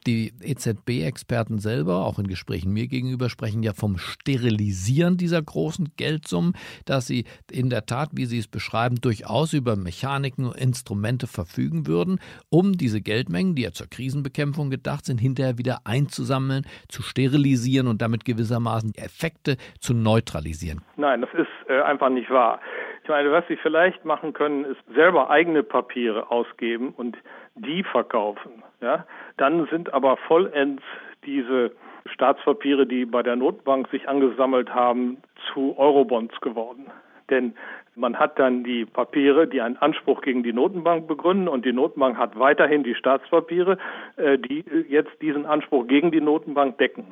Die 0.06 0.32
EZB-Experten 0.42 1.58
selber, 1.58 2.04
auch 2.06 2.18
in 2.18 2.26
Gesprächen 2.26 2.72
mir 2.72 2.88
gegenüber, 2.88 3.28
sprechen 3.28 3.62
ja 3.62 3.72
vom 3.72 3.98
Sterilisieren 3.98 5.16
dieser 5.16 5.40
großen 5.40 5.92
Geldsummen, 5.96 6.54
dass 6.86 7.06
sie 7.06 7.24
in 7.50 7.70
der 7.70 7.86
Tat, 7.86 8.10
wie 8.14 8.24
sie 8.24 8.38
es 8.38 8.48
beschreiben, 8.48 8.96
durchaus 9.00 9.52
über 9.52 9.76
Mechaniken 9.76 10.46
und 10.46 10.56
Instrumente 10.56 11.28
verfügen 11.28 11.86
würden, 11.86 12.18
um 12.50 12.72
diese 12.72 13.00
Geldmengen, 13.00 13.54
die 13.54 13.62
ja 13.62 13.70
zur 13.70 13.88
Krisenbekämpfung 13.88 14.70
gedacht 14.70 15.04
sind, 15.04 15.18
hinterher 15.18 15.58
wieder 15.58 15.78
einzusammeln, 15.84 16.66
zu 16.88 17.02
sterilisieren 17.02 17.86
und 17.86 18.02
damit 18.02 18.24
gewissermaßen 18.24 18.94
Effekte 18.96 19.56
zu 19.78 19.94
neutralisieren. 19.94 20.80
Nein, 20.96 21.20
das 21.20 21.30
ist 21.34 21.68
äh, 21.68 21.80
einfach 21.82 22.08
nicht 22.08 22.30
wahr. 22.30 22.60
Ich 23.02 23.08
meine, 23.08 23.32
was 23.32 23.46
Sie 23.48 23.56
vielleicht 23.56 24.04
machen 24.04 24.32
können, 24.32 24.64
ist 24.64 24.80
selber 24.94 25.28
eigene 25.28 25.62
Papiere 25.64 26.30
ausgeben 26.30 26.94
und 26.96 27.16
die 27.56 27.82
verkaufen. 27.82 28.62
Ja? 28.80 29.06
Dann 29.36 29.66
sind 29.66 29.92
aber 29.92 30.16
vollends 30.16 30.82
diese 31.24 31.72
Staatspapiere, 32.06 32.86
die 32.86 33.04
bei 33.04 33.22
der 33.22 33.36
Notbank 33.36 33.88
sich 33.88 34.08
angesammelt 34.08 34.72
haben, 34.72 35.18
zu 35.52 35.76
Eurobonds 35.76 36.40
geworden. 36.40 36.86
Denn 37.28 37.54
man 37.94 38.18
hat 38.18 38.38
dann 38.38 38.64
die 38.64 38.84
Papiere, 38.84 39.46
die 39.46 39.60
einen 39.60 39.76
Anspruch 39.76 40.22
gegen 40.22 40.42
die 40.42 40.52
Notenbank 40.52 41.06
begründen 41.08 41.48
und 41.48 41.64
die 41.64 41.72
Notenbank 41.72 42.16
hat 42.16 42.38
weiterhin 42.38 42.84
die 42.84 42.94
Staatspapiere, 42.94 43.78
äh, 44.16 44.38
die 44.38 44.64
jetzt 44.88 45.20
diesen 45.20 45.44
Anspruch 45.44 45.86
gegen 45.86 46.10
die 46.10 46.20
Notenbank 46.20 46.78
decken. 46.78 47.06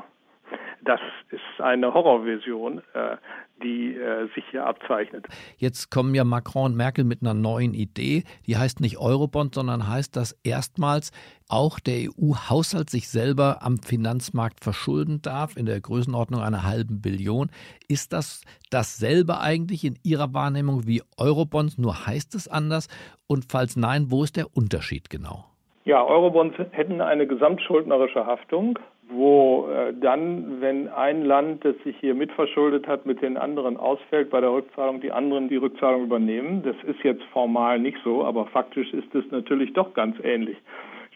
Das 0.83 1.01
ist 1.31 1.61
eine 1.61 1.93
Horrorvision, 1.93 2.79
äh, 2.95 3.17
die 3.63 3.95
äh, 3.95 4.29
sich 4.35 4.45
hier 4.51 4.67
abzeichnet. 4.67 5.27
Jetzt 5.59 5.91
kommen 5.91 6.15
ja 6.15 6.25
Macron 6.25 6.73
und 6.73 6.77
Merkel 6.77 7.05
mit 7.05 7.23
einer 7.23 7.35
neuen 7.35 7.75
Idee. 7.75 8.25
Die 8.47 8.57
heißt 8.57 8.81
nicht 8.81 8.99
Eurobond, 8.99 9.55
sondern 9.55 9.89
heißt, 9.89 10.17
dass 10.17 10.39
erstmals 10.43 11.13
auch 11.49 11.79
der 11.79 12.09
EU-Haushalt 12.11 12.91
sich 12.91 13.09
selber 13.09 13.59
am 13.61 13.79
Finanzmarkt 13.79 14.61
verschulden 14.65 15.21
darf, 15.23 15.57
in 15.57 15.67
der 15.67 15.81
Größenordnung 15.81 16.41
einer 16.41 16.65
halben 16.65 17.03
Billion. 17.03 17.51
Ist 17.89 18.13
das 18.13 18.43
dasselbe 18.71 19.41
eigentlich 19.41 19.85
in 19.85 19.99
Ihrer 20.03 20.33
Wahrnehmung 20.33 20.87
wie 20.87 21.03
Eurobonds, 21.19 21.77
nur 21.77 22.07
heißt 22.07 22.35
es 22.35 22.49
anders? 22.49 22.89
Und 23.27 23.47
falls 23.51 23.77
nein, 23.77 24.07
wo 24.11 24.25
ist 24.25 24.37
der 24.37 24.57
Unterschied 24.57 25.11
genau? 25.11 25.45
Ja, 25.85 26.05
Eurobonds 26.05 26.57
hätten 26.73 27.01
eine 27.01 27.27
gesamtschuldnerische 27.27 28.27
Haftung 28.27 28.79
wo 29.11 29.69
äh, 29.69 29.93
dann, 29.93 30.61
wenn 30.61 30.89
ein 30.89 31.25
Land, 31.25 31.65
das 31.65 31.77
sich 31.85 31.97
hier 31.99 32.15
mitverschuldet 32.15 32.87
hat, 32.87 33.07
mit 33.07 33.23
den 33.23 33.37
anderen 33.37 33.77
ausfällt 33.77 34.31
bei 34.31 34.41
der 34.41 34.53
Rückzahlung, 34.53 35.01
die 35.01 35.13
anderen 35.13 35.49
die 35.49 35.57
Rückzahlung 35.57 36.05
übernehmen. 36.05 36.63
Das 36.63 36.77
ist 36.85 37.03
jetzt 37.03 37.23
formal 37.33 37.79
nicht 37.79 37.99
so, 38.05 38.25
aber 38.25 38.47
faktisch 38.47 38.93
ist 38.93 39.15
es 39.15 39.25
natürlich 39.31 39.73
doch 39.73 39.95
ganz 39.95 40.17
ähnlich. 40.23 40.57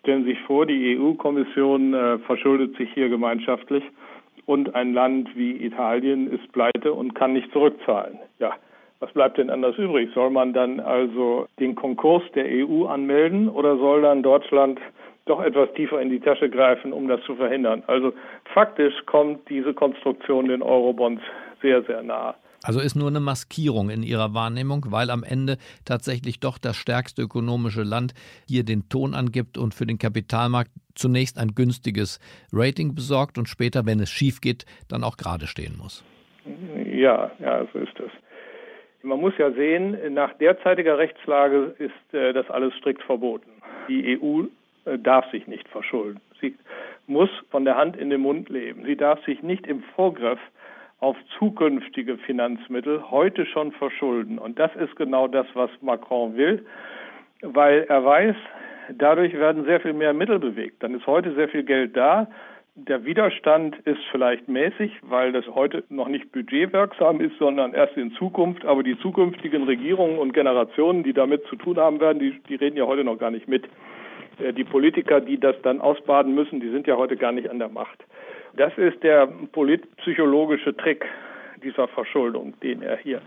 Stellen 0.00 0.24
Sie 0.24 0.30
sich 0.30 0.40
vor, 0.42 0.66
die 0.66 0.98
EU-Kommission 0.98 1.94
äh, 1.94 2.18
verschuldet 2.18 2.76
sich 2.76 2.92
hier 2.92 3.08
gemeinschaftlich 3.08 3.84
und 4.46 4.74
ein 4.74 4.92
Land 4.92 5.34
wie 5.34 5.64
Italien 5.64 6.30
ist 6.30 6.52
pleite 6.52 6.92
und 6.92 7.14
kann 7.14 7.32
nicht 7.32 7.50
zurückzahlen. 7.52 8.18
Ja, 8.38 8.52
was 9.00 9.12
bleibt 9.12 9.38
denn 9.38 9.50
anders 9.50 9.76
übrig? 9.78 10.10
Soll 10.14 10.30
man 10.30 10.52
dann 10.52 10.80
also 10.80 11.46
den 11.58 11.74
Konkurs 11.74 12.22
der 12.34 12.46
EU 12.46 12.86
anmelden 12.86 13.48
oder 13.48 13.76
soll 13.76 14.02
dann 14.02 14.22
Deutschland 14.22 14.78
doch 15.26 15.42
etwas 15.42 15.72
tiefer 15.74 16.00
in 16.00 16.10
die 16.10 16.20
Tasche 16.20 16.50
greifen, 16.50 16.92
um 16.92 17.08
das 17.08 17.22
zu 17.22 17.34
verhindern. 17.36 17.82
Also 17.86 18.12
faktisch 18.52 18.94
kommt 19.06 19.48
diese 19.48 19.72
Konstruktion 19.72 20.48
den 20.48 20.62
Eurobonds 20.62 21.22
sehr, 21.62 21.82
sehr 21.84 22.02
nahe. 22.02 22.34
Also 22.62 22.80
ist 22.80 22.94
nur 22.94 23.08
eine 23.08 23.20
Maskierung 23.20 23.90
in 23.90 24.02
Ihrer 24.02 24.32
Wahrnehmung, 24.32 24.86
weil 24.88 25.10
am 25.10 25.22
Ende 25.22 25.58
tatsächlich 25.84 26.40
doch 26.40 26.56
das 26.56 26.76
stärkste 26.76 27.20
ökonomische 27.22 27.82
Land 27.82 28.14
hier 28.48 28.64
den 28.64 28.88
Ton 28.88 29.14
angibt 29.14 29.58
und 29.58 29.74
für 29.74 29.84
den 29.84 29.98
Kapitalmarkt 29.98 30.70
zunächst 30.94 31.38
ein 31.38 31.54
günstiges 31.54 32.20
Rating 32.52 32.94
besorgt 32.94 33.36
und 33.36 33.48
später, 33.48 33.84
wenn 33.84 34.00
es 34.00 34.10
schief 34.10 34.40
geht, 34.40 34.64
dann 34.88 35.04
auch 35.04 35.18
gerade 35.18 35.46
stehen 35.46 35.76
muss. 35.76 36.04
Ja, 36.86 37.30
ja, 37.38 37.66
so 37.72 37.78
ist 37.78 37.98
es. 38.00 38.10
Man 39.02 39.20
muss 39.20 39.34
ja 39.36 39.52
sehen, 39.52 39.98
nach 40.14 40.32
derzeitiger 40.38 40.96
Rechtslage 40.96 41.74
ist 41.78 42.14
äh, 42.14 42.32
das 42.32 42.48
alles 42.48 42.72
strikt 42.74 43.02
verboten. 43.02 43.50
Die 43.88 44.18
EU 44.18 44.44
darf 44.84 45.30
sich 45.30 45.46
nicht 45.46 45.68
verschulden. 45.68 46.20
Sie 46.40 46.54
muss 47.06 47.30
von 47.50 47.64
der 47.64 47.76
Hand 47.76 47.96
in 47.96 48.10
den 48.10 48.20
Mund 48.20 48.48
leben. 48.48 48.84
Sie 48.84 48.96
darf 48.96 49.22
sich 49.24 49.42
nicht 49.42 49.66
im 49.66 49.82
Vorgriff 49.94 50.38
auf 51.00 51.16
zukünftige 51.38 52.16
Finanzmittel 52.18 53.10
heute 53.10 53.44
schon 53.46 53.72
verschulden. 53.72 54.38
Und 54.38 54.58
das 54.58 54.74
ist 54.76 54.96
genau 54.96 55.28
das, 55.28 55.46
was 55.54 55.70
Macron 55.82 56.36
will, 56.36 56.64
weil 57.42 57.84
er 57.88 58.04
weiß, 58.04 58.36
dadurch 58.96 59.34
werden 59.34 59.64
sehr 59.64 59.80
viel 59.80 59.92
mehr 59.92 60.14
Mittel 60.14 60.38
bewegt. 60.38 60.82
Dann 60.82 60.94
ist 60.94 61.06
heute 61.06 61.34
sehr 61.34 61.48
viel 61.48 61.62
Geld 61.62 61.96
da. 61.96 62.26
Der 62.76 63.04
Widerstand 63.04 63.76
ist 63.84 64.00
vielleicht 64.10 64.48
mäßig, 64.48 64.92
weil 65.02 65.30
das 65.32 65.46
heute 65.46 65.84
noch 65.90 66.08
nicht 66.08 66.32
budgetwirksam 66.32 67.20
ist, 67.20 67.38
sondern 67.38 67.72
erst 67.72 67.96
in 67.96 68.12
Zukunft. 68.12 68.64
Aber 68.64 68.82
die 68.82 68.98
zukünftigen 68.98 69.64
Regierungen 69.64 70.18
und 70.18 70.32
Generationen, 70.32 71.04
die 71.04 71.12
damit 71.12 71.44
zu 71.46 71.56
tun 71.56 71.76
haben 71.76 72.00
werden, 72.00 72.18
die, 72.18 72.40
die 72.48 72.56
reden 72.56 72.76
ja 72.76 72.86
heute 72.86 73.04
noch 73.04 73.18
gar 73.18 73.30
nicht 73.30 73.46
mit. 73.46 73.64
Äh, 74.38 74.52
die 74.52 74.64
Politiker, 74.64 75.20
die 75.20 75.38
das 75.38 75.56
dann 75.62 75.80
ausbaden 75.80 76.34
müssen, 76.34 76.60
die 76.60 76.70
sind 76.70 76.86
ja 76.86 76.96
heute 76.96 77.16
gar 77.16 77.32
nicht 77.32 77.50
an 77.50 77.58
der 77.58 77.68
Macht. 77.68 78.04
Das 78.56 78.76
ist 78.78 79.02
der 79.02 79.26
politpsychologische 79.52 80.76
Trick 80.76 81.04
dieser 81.62 81.88
Verschuldung, 81.88 82.54
den 82.60 82.82
er 82.82 82.96
hier 82.96 83.20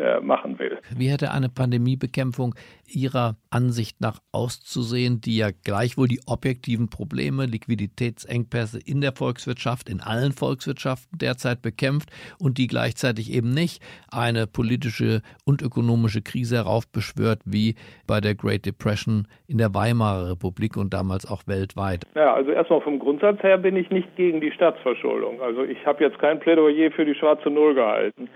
äh, 0.00 0.20
machen 0.20 0.58
will. 0.58 0.78
Wie 0.96 1.08
hätte 1.08 1.30
eine 1.32 1.48
Pandemiebekämpfung 1.48 2.54
Ihrer 2.86 3.36
Ansicht 3.50 4.00
nach 4.00 4.20
auszusehen, 4.32 5.20
die 5.20 5.36
ja 5.36 5.48
gleichwohl 5.64 6.08
die 6.08 6.20
objektiven 6.26 6.88
Probleme, 6.88 7.46
Liquiditätsengpässe 7.46 8.78
in 8.84 9.00
der 9.00 9.12
Volkswirtschaft, 9.12 9.88
in 9.88 10.00
allen 10.00 10.32
Volkswirtschaften 10.32 11.18
derzeit 11.18 11.62
bekämpft 11.62 12.10
und 12.38 12.58
die 12.58 12.66
gleichzeitig 12.66 13.32
eben 13.32 13.50
nicht 13.50 13.82
eine 14.10 14.46
politische 14.46 15.20
und 15.44 15.62
ökonomische 15.62 16.22
Krise 16.22 16.56
heraufbeschwört 16.56 17.40
wie 17.44 17.74
bei 18.06 18.20
der 18.20 18.34
Great 18.34 18.66
Depression 18.66 19.28
in 19.46 19.58
der 19.58 19.74
Weimarer 19.74 20.30
Republik 20.30 20.76
und 20.76 20.94
damals 20.94 21.30
auch 21.30 21.42
weltweit? 21.46 22.04
Ja, 22.14 22.34
also 22.34 22.50
erstmal 22.50 22.80
vom 22.80 22.98
Grundsatz 22.98 23.42
her 23.42 23.58
bin 23.58 23.76
ich 23.76 23.90
nicht 23.90 24.16
gegen 24.16 24.40
die 24.40 24.50
Staatsverschuldung. 24.52 25.42
Also 25.42 25.64
ich 25.64 25.84
habe 25.86 26.02
jetzt 26.02 26.18
kein 26.18 26.40
Plädoyer 26.40 26.90
für 26.90 27.04
die 27.04 27.14
schwarze 27.14 27.50
Null 27.50 27.74
gehalten 27.74 28.28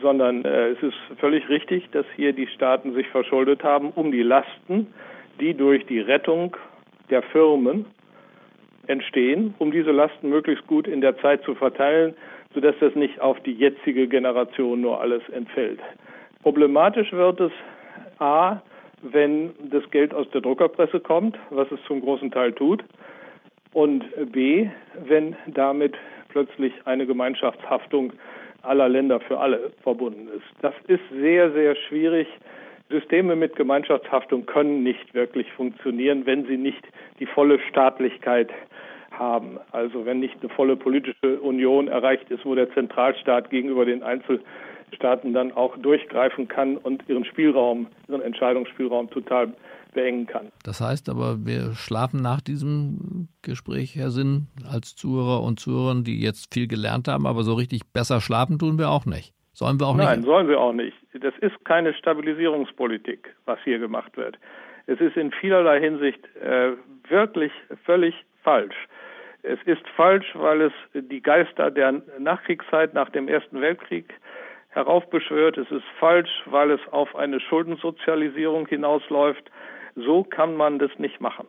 sondern 0.00 0.44
äh, 0.44 0.70
es 0.70 0.82
ist 0.82 0.96
völlig 1.18 1.48
richtig, 1.48 1.90
dass 1.90 2.06
hier 2.16 2.32
die 2.32 2.46
Staaten 2.46 2.94
sich 2.94 3.08
verschuldet 3.08 3.64
haben, 3.64 3.90
um 3.90 4.12
die 4.12 4.22
Lasten, 4.22 4.86
die 5.40 5.54
durch 5.54 5.86
die 5.86 6.00
Rettung 6.00 6.56
der 7.10 7.22
Firmen 7.22 7.86
entstehen, 8.86 9.54
um 9.58 9.70
diese 9.70 9.90
Lasten 9.90 10.28
möglichst 10.28 10.66
gut 10.66 10.86
in 10.86 11.00
der 11.00 11.16
Zeit 11.18 11.42
zu 11.44 11.54
verteilen, 11.54 12.14
sodass 12.54 12.74
das 12.80 12.94
nicht 12.94 13.20
auf 13.20 13.38
die 13.40 13.52
jetzige 13.52 14.08
Generation 14.08 14.80
nur 14.80 15.00
alles 15.00 15.22
entfällt. 15.30 15.80
Problematisch 16.42 17.12
wird 17.12 17.40
es 17.40 17.52
a, 18.18 18.62
wenn 19.02 19.52
das 19.70 19.88
Geld 19.90 20.14
aus 20.14 20.28
der 20.30 20.40
Druckerpresse 20.40 21.00
kommt, 21.00 21.38
was 21.50 21.70
es 21.70 21.78
zum 21.86 22.00
großen 22.00 22.30
Teil 22.30 22.52
tut, 22.52 22.82
und 23.74 24.04
b, 24.32 24.68
wenn 25.06 25.36
damit 25.46 25.94
plötzlich 26.30 26.72
eine 26.84 27.06
Gemeinschaftshaftung 27.06 28.12
aller 28.68 28.88
Länder 28.88 29.20
für 29.20 29.38
alle 29.38 29.72
verbunden 29.82 30.28
ist. 30.36 30.46
Das 30.60 30.74
ist 30.86 31.02
sehr, 31.10 31.50
sehr 31.52 31.74
schwierig. 31.74 32.28
Systeme 32.90 33.36
mit 33.36 33.56
Gemeinschaftshaftung 33.56 34.46
können 34.46 34.82
nicht 34.82 35.14
wirklich 35.14 35.50
funktionieren, 35.52 36.24
wenn 36.26 36.46
sie 36.46 36.56
nicht 36.56 36.82
die 37.18 37.26
volle 37.26 37.58
Staatlichkeit 37.68 38.50
haben. 39.10 39.58
Also 39.72 40.06
wenn 40.06 40.20
nicht 40.20 40.36
eine 40.40 40.48
volle 40.50 40.76
politische 40.76 41.40
Union 41.40 41.88
erreicht 41.88 42.30
ist, 42.30 42.46
wo 42.46 42.54
der 42.54 42.72
Zentralstaat 42.72 43.50
gegenüber 43.50 43.84
den 43.84 44.02
Einzelstaaten 44.02 45.34
dann 45.34 45.52
auch 45.52 45.76
durchgreifen 45.76 46.48
kann 46.48 46.76
und 46.76 47.02
ihren 47.08 47.24
Spielraum, 47.24 47.88
ihren 48.08 48.22
Entscheidungsspielraum 48.22 49.10
total 49.10 49.52
beengen 49.92 50.26
kann. 50.26 50.52
Das 50.64 50.80
heißt 50.80 51.08
aber, 51.08 51.44
wir 51.44 51.74
schlafen 51.74 52.20
nach 52.22 52.40
diesem 52.40 53.28
Gespräch, 53.42 53.96
Herr 53.96 54.10
Sinn, 54.10 54.48
als 54.70 54.94
Zuhörer 54.96 55.42
und 55.42 55.60
Zuhörerinnen, 55.60 56.04
die 56.04 56.20
jetzt 56.20 56.52
viel 56.52 56.68
gelernt 56.68 57.08
haben, 57.08 57.26
aber 57.26 57.42
so 57.42 57.54
richtig 57.54 57.82
besser 57.92 58.20
schlafen 58.20 58.58
tun 58.58 58.78
wir 58.78 58.90
auch 58.90 59.06
nicht. 59.06 59.34
Sollen 59.52 59.80
wir 59.80 59.88
auch 59.88 59.96
nicht? 59.96 60.06
Nein, 60.06 60.22
sollen 60.22 60.48
wir 60.48 60.60
auch 60.60 60.72
nicht. 60.72 60.96
Das 61.14 61.34
ist 61.40 61.64
keine 61.64 61.92
Stabilisierungspolitik, 61.94 63.34
was 63.44 63.58
hier 63.64 63.80
gemacht 63.80 64.16
wird. 64.16 64.38
Es 64.86 65.00
ist 65.00 65.16
in 65.16 65.32
vielerlei 65.32 65.80
Hinsicht 65.80 66.24
äh, 66.36 66.72
wirklich 67.08 67.52
völlig 67.84 68.14
falsch. 68.42 68.76
Es 69.42 69.58
ist 69.66 69.86
falsch, 69.96 70.26
weil 70.34 70.62
es 70.62 70.72
die 70.94 71.20
Geister 71.20 71.70
der 71.70 72.02
Nachkriegszeit 72.18 72.94
nach 72.94 73.10
dem 73.10 73.28
Ersten 73.28 73.60
Weltkrieg 73.60 74.12
heraufbeschwört. 74.68 75.58
Es 75.58 75.70
ist 75.70 75.84
falsch, 75.98 76.30
weil 76.46 76.70
es 76.70 76.80
auf 76.90 77.14
eine 77.16 77.40
Schuldensozialisierung 77.40 78.66
hinausläuft. 78.66 79.50
So 80.04 80.24
kann 80.24 80.54
man 80.56 80.78
das 80.78 80.90
nicht 80.98 81.20
machen. 81.20 81.46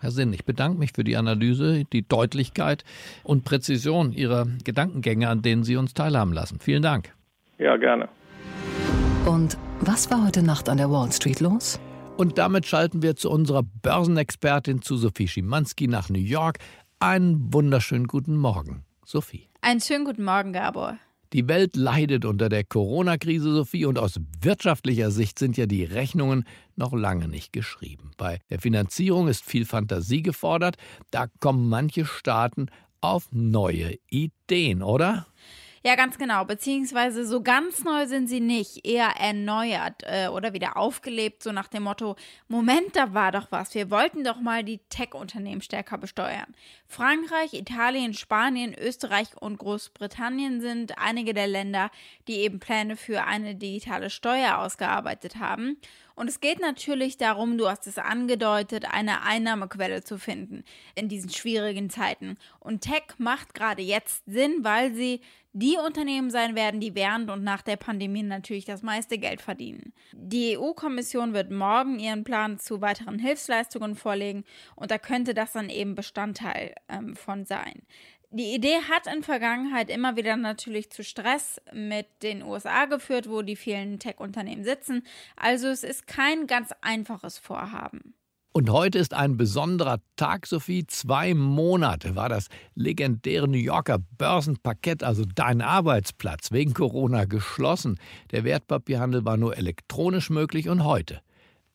Herr 0.00 0.10
Sinn, 0.10 0.32
ich 0.32 0.44
bedanke 0.44 0.78
mich 0.78 0.92
für 0.94 1.04
die 1.04 1.16
Analyse, 1.16 1.84
die 1.92 2.06
Deutlichkeit 2.06 2.84
und 3.22 3.44
Präzision 3.44 4.12
Ihrer 4.12 4.46
Gedankengänge, 4.64 5.28
an 5.28 5.42
denen 5.42 5.64
Sie 5.64 5.76
uns 5.76 5.94
teilhaben 5.94 6.32
lassen. 6.32 6.58
Vielen 6.60 6.82
Dank. 6.82 7.14
Ja, 7.58 7.76
gerne. 7.76 8.08
Und 9.26 9.56
was 9.80 10.10
war 10.10 10.26
heute 10.26 10.42
Nacht 10.42 10.68
an 10.68 10.76
der 10.76 10.90
Wall 10.90 11.10
Street 11.12 11.40
los? 11.40 11.80
Und 12.16 12.38
damit 12.38 12.66
schalten 12.66 13.02
wir 13.02 13.16
zu 13.16 13.30
unserer 13.30 13.62
Börsenexpertin, 13.62 14.82
zu 14.82 14.96
Sophie 14.96 15.26
Schimanski 15.26 15.88
nach 15.88 16.10
New 16.10 16.20
York. 16.20 16.58
Einen 17.00 17.52
wunderschönen 17.52 18.06
guten 18.06 18.36
Morgen, 18.36 18.84
Sophie. 19.04 19.48
Einen 19.62 19.80
schönen 19.80 20.04
guten 20.04 20.24
Morgen, 20.24 20.52
Gabor. 20.52 20.98
Die 21.34 21.48
Welt 21.48 21.74
leidet 21.74 22.24
unter 22.24 22.48
der 22.48 22.62
Corona-Krise, 22.62 23.52
Sophie, 23.52 23.86
und 23.86 23.98
aus 23.98 24.20
wirtschaftlicher 24.40 25.10
Sicht 25.10 25.36
sind 25.36 25.56
ja 25.56 25.66
die 25.66 25.82
Rechnungen 25.82 26.44
noch 26.76 26.92
lange 26.92 27.26
nicht 27.26 27.52
geschrieben. 27.52 28.12
Bei 28.16 28.38
der 28.50 28.60
Finanzierung 28.60 29.26
ist 29.26 29.44
viel 29.44 29.64
Fantasie 29.64 30.22
gefordert. 30.22 30.76
Da 31.10 31.26
kommen 31.40 31.68
manche 31.68 32.06
Staaten 32.06 32.66
auf 33.00 33.26
neue 33.32 33.98
Ideen, 34.08 34.80
oder? 34.80 35.26
Ja, 35.86 35.96
ganz 35.96 36.16
genau. 36.16 36.46
Beziehungsweise 36.46 37.26
so 37.26 37.42
ganz 37.42 37.84
neu 37.84 38.06
sind 38.06 38.26
sie 38.26 38.40
nicht, 38.40 38.86
eher 38.86 39.16
erneuert 39.20 40.02
äh, 40.04 40.28
oder 40.28 40.54
wieder 40.54 40.78
aufgelebt, 40.78 41.42
so 41.42 41.52
nach 41.52 41.68
dem 41.68 41.82
Motto, 41.82 42.16
Moment, 42.48 42.96
da 42.96 43.12
war 43.12 43.32
doch 43.32 43.48
was. 43.52 43.74
Wir 43.74 43.90
wollten 43.90 44.24
doch 44.24 44.40
mal 44.40 44.64
die 44.64 44.78
Tech-Unternehmen 44.88 45.60
stärker 45.60 45.98
besteuern. 45.98 46.54
Frankreich, 46.86 47.52
Italien, 47.52 48.14
Spanien, 48.14 48.74
Österreich 48.74 49.28
und 49.38 49.58
Großbritannien 49.58 50.62
sind 50.62 50.96
einige 50.96 51.34
der 51.34 51.48
Länder, 51.48 51.90
die 52.28 52.36
eben 52.36 52.60
Pläne 52.60 52.96
für 52.96 53.24
eine 53.24 53.54
digitale 53.54 54.08
Steuer 54.08 54.60
ausgearbeitet 54.60 55.36
haben. 55.36 55.76
Und 56.14 56.28
es 56.28 56.40
geht 56.40 56.60
natürlich 56.60 57.16
darum, 57.16 57.58
du 57.58 57.68
hast 57.68 57.86
es 57.86 57.98
angedeutet, 57.98 58.84
eine 58.90 59.22
Einnahmequelle 59.22 60.04
zu 60.04 60.18
finden 60.18 60.64
in 60.94 61.08
diesen 61.08 61.30
schwierigen 61.30 61.90
Zeiten. 61.90 62.36
Und 62.60 62.82
Tech 62.82 63.04
macht 63.18 63.54
gerade 63.54 63.82
jetzt 63.82 64.22
Sinn, 64.26 64.58
weil 64.62 64.94
sie 64.94 65.20
die 65.52 65.76
Unternehmen 65.76 66.30
sein 66.30 66.56
werden, 66.56 66.80
die 66.80 66.96
während 66.96 67.30
und 67.30 67.44
nach 67.44 67.62
der 67.62 67.76
Pandemie 67.76 68.24
natürlich 68.24 68.64
das 68.64 68.82
meiste 68.82 69.18
Geld 69.18 69.40
verdienen. 69.40 69.92
Die 70.12 70.58
EU-Kommission 70.58 71.32
wird 71.32 71.52
morgen 71.52 72.00
ihren 72.00 72.24
Plan 72.24 72.58
zu 72.58 72.80
weiteren 72.80 73.20
Hilfsleistungen 73.20 73.94
vorlegen 73.94 74.44
und 74.74 74.90
da 74.90 74.98
könnte 74.98 75.32
das 75.32 75.52
dann 75.52 75.70
eben 75.70 75.94
Bestandteil 75.94 76.74
ähm, 76.88 77.14
von 77.14 77.44
sein. 77.44 77.82
Die 78.36 78.52
Idee 78.52 78.80
hat 78.90 79.06
in 79.06 79.22
Vergangenheit 79.22 79.88
immer 79.88 80.16
wieder 80.16 80.34
natürlich 80.34 80.90
zu 80.90 81.04
Stress 81.04 81.60
mit 81.72 82.08
den 82.24 82.42
USA 82.42 82.86
geführt, 82.86 83.30
wo 83.30 83.42
die 83.42 83.54
vielen 83.54 84.00
Tech-Unternehmen 84.00 84.64
sitzen. 84.64 85.04
Also 85.36 85.68
es 85.68 85.84
ist 85.84 86.08
kein 86.08 86.48
ganz 86.48 86.72
einfaches 86.80 87.38
Vorhaben. 87.38 88.14
Und 88.52 88.70
heute 88.70 88.98
ist 88.98 89.14
ein 89.14 89.36
besonderer 89.36 90.00
Tag, 90.16 90.48
Sophie. 90.48 90.84
Zwei 90.88 91.32
Monate 91.32 92.16
war 92.16 92.28
das 92.28 92.48
legendäre 92.74 93.46
New 93.46 93.56
Yorker 93.56 94.00
Börsenparkett, 94.18 95.04
also 95.04 95.24
dein 95.32 95.62
Arbeitsplatz, 95.62 96.50
wegen 96.50 96.74
Corona 96.74 97.26
geschlossen. 97.26 98.00
Der 98.32 98.42
Wertpapierhandel 98.42 99.24
war 99.24 99.36
nur 99.36 99.56
elektronisch 99.56 100.28
möglich 100.28 100.68
und 100.68 100.82
heute 100.82 101.20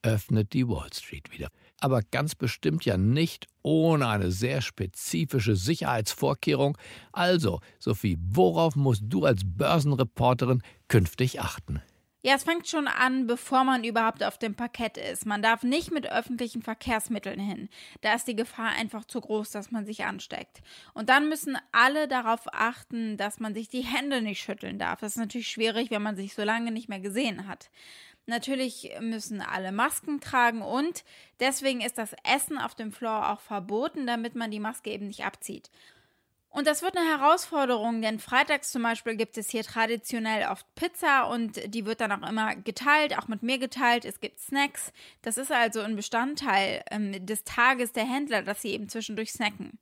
öffnet 0.02 0.52
die 0.52 0.68
Wall 0.68 0.92
Street 0.92 1.32
wieder. 1.32 1.48
Aber 1.80 2.02
ganz 2.02 2.34
bestimmt 2.34 2.84
ja 2.84 2.96
nicht 2.96 3.46
ohne 3.62 4.08
eine 4.08 4.30
sehr 4.30 4.60
spezifische 4.60 5.56
Sicherheitsvorkehrung. 5.56 6.78
Also, 7.12 7.60
Sophie, 7.78 8.18
worauf 8.20 8.76
musst 8.76 9.02
du 9.06 9.24
als 9.24 9.42
Börsenreporterin 9.44 10.62
künftig 10.88 11.40
achten? 11.40 11.82
Ja, 12.22 12.34
es 12.34 12.44
fängt 12.44 12.68
schon 12.68 12.86
an, 12.86 13.26
bevor 13.26 13.64
man 13.64 13.82
überhaupt 13.82 14.22
auf 14.22 14.36
dem 14.36 14.54
Parkett 14.54 14.98
ist. 14.98 15.24
Man 15.24 15.40
darf 15.40 15.62
nicht 15.62 15.90
mit 15.90 16.06
öffentlichen 16.12 16.60
Verkehrsmitteln 16.60 17.40
hin. 17.40 17.70
Da 18.02 18.12
ist 18.12 18.28
die 18.28 18.36
Gefahr 18.36 18.72
einfach 18.72 19.06
zu 19.06 19.22
groß, 19.22 19.50
dass 19.52 19.70
man 19.70 19.86
sich 19.86 20.04
ansteckt. 20.04 20.60
Und 20.92 21.08
dann 21.08 21.30
müssen 21.30 21.56
alle 21.72 22.08
darauf 22.08 22.42
achten, 22.52 23.16
dass 23.16 23.40
man 23.40 23.54
sich 23.54 23.70
die 23.70 23.86
Hände 23.86 24.20
nicht 24.20 24.42
schütteln 24.42 24.78
darf. 24.78 25.00
Das 25.00 25.12
ist 25.12 25.18
natürlich 25.18 25.48
schwierig, 25.48 25.90
wenn 25.90 26.02
man 26.02 26.16
sich 26.16 26.34
so 26.34 26.42
lange 26.44 26.72
nicht 26.72 26.90
mehr 26.90 27.00
gesehen 27.00 27.48
hat. 27.48 27.70
Natürlich 28.30 28.92
müssen 29.00 29.40
alle 29.40 29.72
Masken 29.72 30.20
tragen 30.20 30.62
und 30.62 31.04
deswegen 31.40 31.80
ist 31.80 31.98
das 31.98 32.14
Essen 32.24 32.58
auf 32.58 32.76
dem 32.76 32.92
Floor 32.92 33.30
auch 33.30 33.40
verboten, 33.40 34.06
damit 34.06 34.36
man 34.36 34.52
die 34.52 34.60
Maske 34.60 34.90
eben 34.90 35.08
nicht 35.08 35.24
abzieht. 35.24 35.68
Und 36.52 36.66
das 36.66 36.82
wird 36.82 36.96
eine 36.96 37.08
Herausforderung, 37.08 38.02
denn 38.02 38.18
freitags 38.18 38.72
zum 38.72 38.82
Beispiel 38.82 39.16
gibt 39.16 39.36
es 39.36 39.50
hier 39.50 39.62
traditionell 39.62 40.48
oft 40.48 40.66
Pizza 40.74 41.24
und 41.30 41.60
die 41.74 41.86
wird 41.86 42.00
dann 42.00 42.10
auch 42.12 42.28
immer 42.28 42.56
geteilt, 42.56 43.16
auch 43.18 43.28
mit 43.28 43.42
mir 43.42 43.58
geteilt. 43.58 44.04
Es 44.04 44.20
gibt 44.20 44.40
Snacks. 44.40 44.92
Das 45.22 45.38
ist 45.38 45.52
also 45.52 45.80
ein 45.80 45.94
Bestandteil 45.94 46.82
ähm, 46.90 47.24
des 47.24 47.44
Tages 47.44 47.92
der 47.92 48.04
Händler, 48.04 48.42
dass 48.42 48.62
sie 48.62 48.70
eben 48.70 48.88
zwischendurch 48.88 49.32
snacken. 49.32 49.78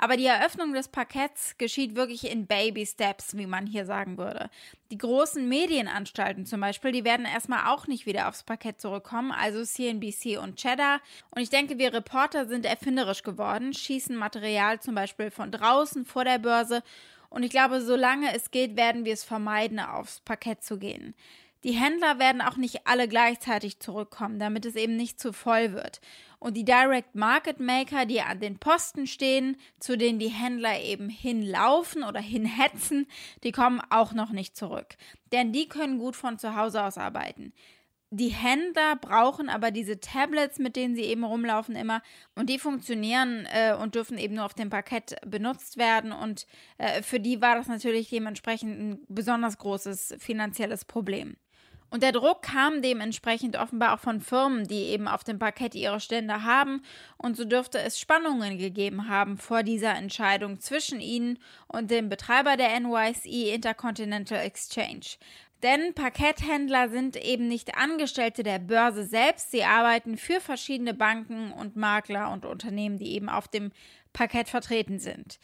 Aber 0.00 0.16
die 0.16 0.26
Eröffnung 0.26 0.72
des 0.72 0.86
Parketts 0.86 1.58
geschieht 1.58 1.96
wirklich 1.96 2.30
in 2.30 2.46
Baby 2.46 2.86
Steps, 2.86 3.36
wie 3.36 3.46
man 3.46 3.66
hier 3.66 3.84
sagen 3.84 4.16
würde. 4.16 4.48
Die 4.92 4.98
großen 4.98 5.48
Medienanstalten 5.48 6.46
zum 6.46 6.60
Beispiel, 6.60 6.92
die 6.92 7.04
werden 7.04 7.26
erstmal 7.26 7.74
auch 7.74 7.88
nicht 7.88 8.06
wieder 8.06 8.28
aufs 8.28 8.44
Parkett 8.44 8.80
zurückkommen, 8.80 9.32
also 9.32 9.64
CNBC 9.64 10.38
und 10.38 10.56
Cheddar. 10.56 11.00
Und 11.30 11.42
ich 11.42 11.50
denke, 11.50 11.78
wir 11.78 11.92
Reporter 11.92 12.46
sind 12.46 12.64
erfinderisch 12.64 13.24
geworden, 13.24 13.74
schießen 13.74 14.16
Material 14.16 14.80
zum 14.80 14.94
Beispiel 14.94 15.32
von 15.32 15.50
draußen 15.50 16.04
vor 16.04 16.24
der 16.24 16.38
Börse. 16.38 16.84
Und 17.28 17.42
ich 17.42 17.50
glaube, 17.50 17.80
solange 17.80 18.34
es 18.34 18.52
geht, 18.52 18.76
werden 18.76 19.04
wir 19.04 19.12
es 19.12 19.24
vermeiden, 19.24 19.80
aufs 19.80 20.20
Parkett 20.20 20.62
zu 20.62 20.78
gehen. 20.78 21.14
Die 21.64 21.72
Händler 21.72 22.20
werden 22.20 22.40
auch 22.40 22.56
nicht 22.56 22.86
alle 22.86 23.08
gleichzeitig 23.08 23.80
zurückkommen, 23.80 24.38
damit 24.38 24.64
es 24.64 24.76
eben 24.76 24.96
nicht 24.96 25.18
zu 25.18 25.32
voll 25.32 25.72
wird. 25.72 26.00
Und 26.38 26.56
die 26.56 26.64
Direct 26.64 27.16
Market 27.16 27.58
Maker, 27.58 28.06
die 28.06 28.20
an 28.20 28.38
den 28.38 28.58
Posten 28.58 29.08
stehen, 29.08 29.56
zu 29.80 29.98
denen 29.98 30.20
die 30.20 30.28
Händler 30.28 30.80
eben 30.80 31.08
hinlaufen 31.08 32.04
oder 32.04 32.20
hinhetzen, 32.20 33.08
die 33.42 33.50
kommen 33.50 33.80
auch 33.90 34.12
noch 34.12 34.30
nicht 34.30 34.56
zurück. 34.56 34.96
Denn 35.32 35.52
die 35.52 35.68
können 35.68 35.98
gut 35.98 36.14
von 36.14 36.38
zu 36.38 36.54
Hause 36.54 36.84
aus 36.84 36.96
arbeiten. 36.96 37.52
Die 38.10 38.28
Händler 38.28 38.96
brauchen 38.96 39.50
aber 39.50 39.70
diese 39.70 40.00
Tablets, 40.00 40.58
mit 40.58 40.76
denen 40.76 40.94
sie 40.94 41.02
eben 41.02 41.24
rumlaufen 41.24 41.76
immer. 41.76 42.02
Und 42.34 42.48
die 42.48 42.58
funktionieren 42.58 43.46
äh, 43.52 43.74
und 43.74 43.96
dürfen 43.96 44.16
eben 44.16 44.36
nur 44.36 44.46
auf 44.46 44.54
dem 44.54 44.70
Parkett 44.70 45.16
benutzt 45.26 45.76
werden. 45.76 46.12
Und 46.12 46.46
äh, 46.78 47.02
für 47.02 47.20
die 47.20 47.42
war 47.42 47.56
das 47.56 47.66
natürlich 47.66 48.08
dementsprechend 48.08 48.80
ein 48.80 49.04
besonders 49.08 49.58
großes 49.58 50.16
finanzielles 50.18 50.86
Problem. 50.86 51.36
Und 51.90 52.02
der 52.02 52.12
Druck 52.12 52.42
kam 52.42 52.82
dementsprechend 52.82 53.56
offenbar 53.56 53.94
auch 53.94 54.00
von 54.00 54.20
Firmen, 54.20 54.66
die 54.66 54.84
eben 54.88 55.08
auf 55.08 55.24
dem 55.24 55.38
Parkett 55.38 55.74
ihre 55.74 56.00
Stände 56.00 56.44
haben. 56.44 56.82
Und 57.16 57.36
so 57.36 57.44
dürfte 57.44 57.78
es 57.78 57.98
Spannungen 57.98 58.58
gegeben 58.58 59.08
haben 59.08 59.38
vor 59.38 59.62
dieser 59.62 59.94
Entscheidung 59.94 60.60
zwischen 60.60 61.00
ihnen 61.00 61.38
und 61.66 61.90
dem 61.90 62.08
Betreiber 62.08 62.56
der 62.56 62.78
NYSE 62.78 63.52
Intercontinental 63.54 64.40
Exchange. 64.40 65.16
Denn 65.62 65.92
Parketthändler 65.94 66.88
sind 66.88 67.16
eben 67.16 67.48
nicht 67.48 67.76
Angestellte 67.76 68.42
der 68.42 68.60
Börse 68.60 69.04
selbst. 69.04 69.50
Sie 69.50 69.64
arbeiten 69.64 70.16
für 70.16 70.40
verschiedene 70.40 70.94
Banken 70.94 71.52
und 71.52 71.74
Makler 71.74 72.30
und 72.30 72.44
Unternehmen, 72.44 72.98
die 72.98 73.14
eben 73.14 73.28
auf 73.28 73.48
dem 73.48 73.72
Parkett 74.12 74.48
vertreten 74.48 75.00
sind. 75.00 75.40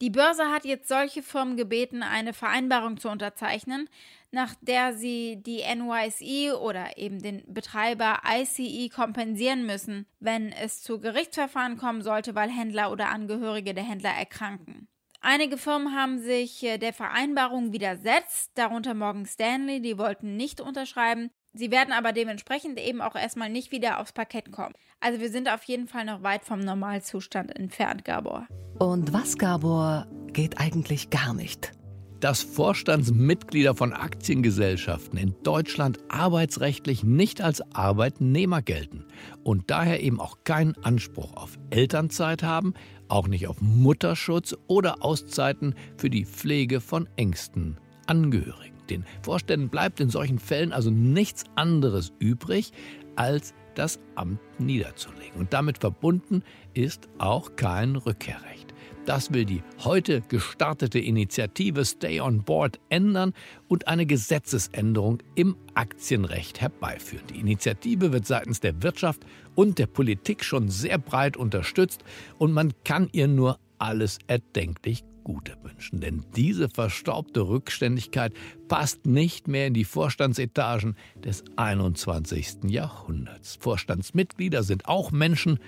Die 0.00 0.10
Börse 0.10 0.50
hat 0.50 0.64
jetzt 0.64 0.88
solche 0.88 1.22
Firmen 1.24 1.56
gebeten, 1.56 2.04
eine 2.04 2.32
Vereinbarung 2.32 2.98
zu 2.98 3.08
unterzeichnen, 3.08 3.88
nach 4.30 4.54
der 4.60 4.94
sie 4.94 5.42
die 5.42 5.62
NYSE 5.62 6.60
oder 6.60 6.96
eben 6.96 7.20
den 7.20 7.42
Betreiber 7.52 8.20
ICE 8.24 8.90
kompensieren 8.90 9.66
müssen, 9.66 10.06
wenn 10.20 10.52
es 10.52 10.82
zu 10.82 11.00
Gerichtsverfahren 11.00 11.78
kommen 11.78 12.02
sollte, 12.02 12.36
weil 12.36 12.50
Händler 12.50 12.92
oder 12.92 13.08
Angehörige 13.08 13.74
der 13.74 13.84
Händler 13.84 14.10
erkranken. 14.10 14.86
Einige 15.20 15.58
Firmen 15.58 15.96
haben 15.96 16.20
sich 16.20 16.62
äh, 16.62 16.78
der 16.78 16.92
Vereinbarung 16.92 17.72
widersetzt, 17.72 18.52
darunter 18.54 18.94
Morgan 18.94 19.26
Stanley, 19.26 19.80
die 19.80 19.98
wollten 19.98 20.36
nicht 20.36 20.60
unterschreiben. 20.60 21.30
Sie 21.52 21.70
werden 21.70 21.92
aber 21.92 22.12
dementsprechend 22.12 22.78
eben 22.78 23.00
auch 23.00 23.14
erstmal 23.14 23.50
nicht 23.50 23.72
wieder 23.72 24.00
aufs 24.00 24.12
Parkett 24.12 24.52
kommen. 24.52 24.74
Also 25.00 25.20
wir 25.20 25.30
sind 25.30 25.48
auf 25.48 25.64
jeden 25.64 25.88
Fall 25.88 26.04
noch 26.04 26.22
weit 26.22 26.44
vom 26.44 26.60
Normalzustand 26.60 27.54
entfernt, 27.56 28.04
Gabor. 28.04 28.46
Und 28.78 29.12
was, 29.12 29.38
Gabor, 29.38 30.06
geht 30.32 30.60
eigentlich 30.60 31.10
gar 31.10 31.34
nicht? 31.34 31.72
dass 32.20 32.42
Vorstandsmitglieder 32.42 33.74
von 33.74 33.92
Aktiengesellschaften 33.92 35.18
in 35.18 35.34
Deutschland 35.42 35.98
arbeitsrechtlich 36.08 37.04
nicht 37.04 37.40
als 37.40 37.60
Arbeitnehmer 37.74 38.62
gelten 38.62 39.04
und 39.44 39.70
daher 39.70 40.02
eben 40.02 40.20
auch 40.20 40.38
keinen 40.44 40.76
Anspruch 40.82 41.34
auf 41.34 41.58
Elternzeit 41.70 42.42
haben, 42.42 42.74
auch 43.08 43.28
nicht 43.28 43.46
auf 43.46 43.60
Mutterschutz 43.60 44.56
oder 44.66 45.02
Auszeiten 45.02 45.74
für 45.96 46.10
die 46.10 46.24
Pflege 46.24 46.80
von 46.80 47.08
engsten 47.16 47.78
Angehörigen. 48.06 48.77
Den 48.90 49.04
Vorständen 49.22 49.68
bleibt 49.68 50.00
in 50.00 50.10
solchen 50.10 50.38
Fällen 50.38 50.72
also 50.72 50.90
nichts 50.90 51.44
anderes 51.54 52.12
übrig, 52.18 52.72
als 53.16 53.54
das 53.74 54.00
Amt 54.16 54.40
niederzulegen. 54.58 55.38
Und 55.38 55.52
damit 55.52 55.78
verbunden 55.78 56.42
ist 56.74 57.08
auch 57.18 57.56
kein 57.56 57.96
Rückkehrrecht. 57.96 58.74
Das 59.08 59.32
will 59.32 59.46
die 59.46 59.62
heute 59.84 60.20
gestartete 60.20 60.98
Initiative 60.98 61.84
Stay 61.86 62.20
on 62.20 62.42
Board 62.42 62.78
ändern 62.90 63.32
und 63.66 63.88
eine 63.88 64.04
Gesetzesänderung 64.04 65.22
im 65.34 65.56
Aktienrecht 65.72 66.60
herbeiführen. 66.60 67.26
Die 67.28 67.40
Initiative 67.40 68.12
wird 68.12 68.26
seitens 68.26 68.60
der 68.60 68.82
Wirtschaft 68.82 69.24
und 69.54 69.78
der 69.78 69.86
Politik 69.86 70.44
schon 70.44 70.68
sehr 70.68 70.98
breit 70.98 71.38
unterstützt 71.38 72.04
und 72.36 72.52
man 72.52 72.74
kann 72.84 73.08
ihr 73.12 73.28
nur 73.28 73.58
alles 73.78 74.18
erdenklich 74.26 75.04
Gute 75.28 75.58
wünschen. 75.62 76.00
Denn 76.00 76.24
diese 76.36 76.70
verstaubte 76.70 77.42
Rückständigkeit 77.42 78.32
passt 78.66 79.04
nicht 79.04 79.46
mehr 79.46 79.66
in 79.66 79.74
die 79.74 79.84
Vorstandsetagen 79.84 80.96
des 81.22 81.44
21. 81.56 82.64
Jahrhunderts. 82.64 83.58
Vorstandsmitglieder 83.60 84.62
sind 84.62 84.88
auch 84.88 85.10
Menschen 85.10 85.58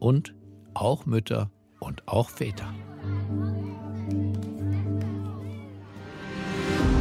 und 0.00 0.34
auch 0.74 1.06
Mütter 1.06 1.52
und 1.78 2.08
auch 2.08 2.30
Väter. 2.30 2.74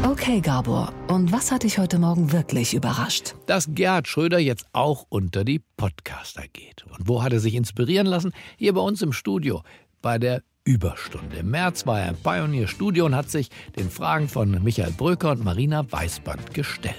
Okay, 0.07 0.41
Gabor, 0.41 0.93
und 1.07 1.31
was 1.31 1.51
hat 1.51 1.63
dich 1.63 1.79
heute 1.79 1.97
Morgen 1.97 2.31
wirklich 2.31 2.75
überrascht? 2.75 3.33
Dass 3.47 3.69
Gerhard 3.71 4.07
Schröder 4.07 4.37
jetzt 4.37 4.67
auch 4.73 5.07
unter 5.09 5.43
die 5.43 5.63
Podcaster 5.75 6.43
geht. 6.53 6.85
Und 6.85 7.07
wo 7.07 7.23
hat 7.23 7.33
er 7.33 7.39
sich 7.39 7.55
inspirieren 7.55 8.05
lassen? 8.05 8.31
Hier 8.57 8.73
bei 8.73 8.81
uns 8.81 9.01
im 9.01 9.11
Studio, 9.11 9.63
bei 10.03 10.19
der 10.19 10.43
Überstunde. 10.65 11.37
Im 11.37 11.51
März 11.51 11.85
war 11.85 12.01
er 12.01 12.09
im 12.09 12.15
Pioneer 12.15 12.67
Studio 12.67 13.05
und 13.05 13.15
hat 13.15 13.29
sich 13.29 13.49
den 13.77 13.91
Fragen 13.91 14.27
von 14.27 14.63
Michael 14.63 14.91
Bröker 14.91 15.31
und 15.31 15.43
Marina 15.43 15.85
Weißband 15.89 16.55
gestellt. 16.55 16.95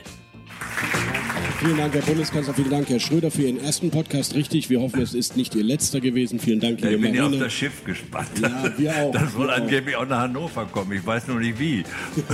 Vielen 1.58 1.76
Dank, 1.76 1.92
Herr 1.94 2.02
Bundeskanzler. 2.02 2.54
Vielen 2.54 2.70
Dank, 2.70 2.88
Herr 2.88 3.00
Schröder, 3.00 3.30
für 3.30 3.42
Ihren 3.42 3.58
ersten 3.58 3.90
Podcast. 3.90 4.36
Richtig, 4.36 4.70
wir 4.70 4.80
hoffen, 4.80 5.02
es 5.02 5.14
ist 5.14 5.36
nicht 5.36 5.54
Ihr 5.56 5.64
letzter 5.64 6.00
gewesen. 6.00 6.38
Vielen 6.38 6.60
Dank, 6.60 6.80
liebe 6.80 6.94
Ich 6.94 7.00
bin 7.00 7.14
ja 7.14 7.26
auf 7.26 7.38
das 7.38 7.52
Schiff 7.52 7.84
gespannt. 7.84 8.28
Ja, 8.40 8.72
wir 8.78 8.94
auch. 8.94 9.10
Das 9.10 9.32
soll 9.32 9.50
angeblich 9.50 9.96
auch 9.96 10.06
nach 10.06 10.20
Hannover 10.20 10.66
kommen. 10.66 10.92
Ich 10.92 11.04
weiß 11.04 11.26
nur 11.26 11.40
nicht 11.40 11.58
wie. 11.58 11.82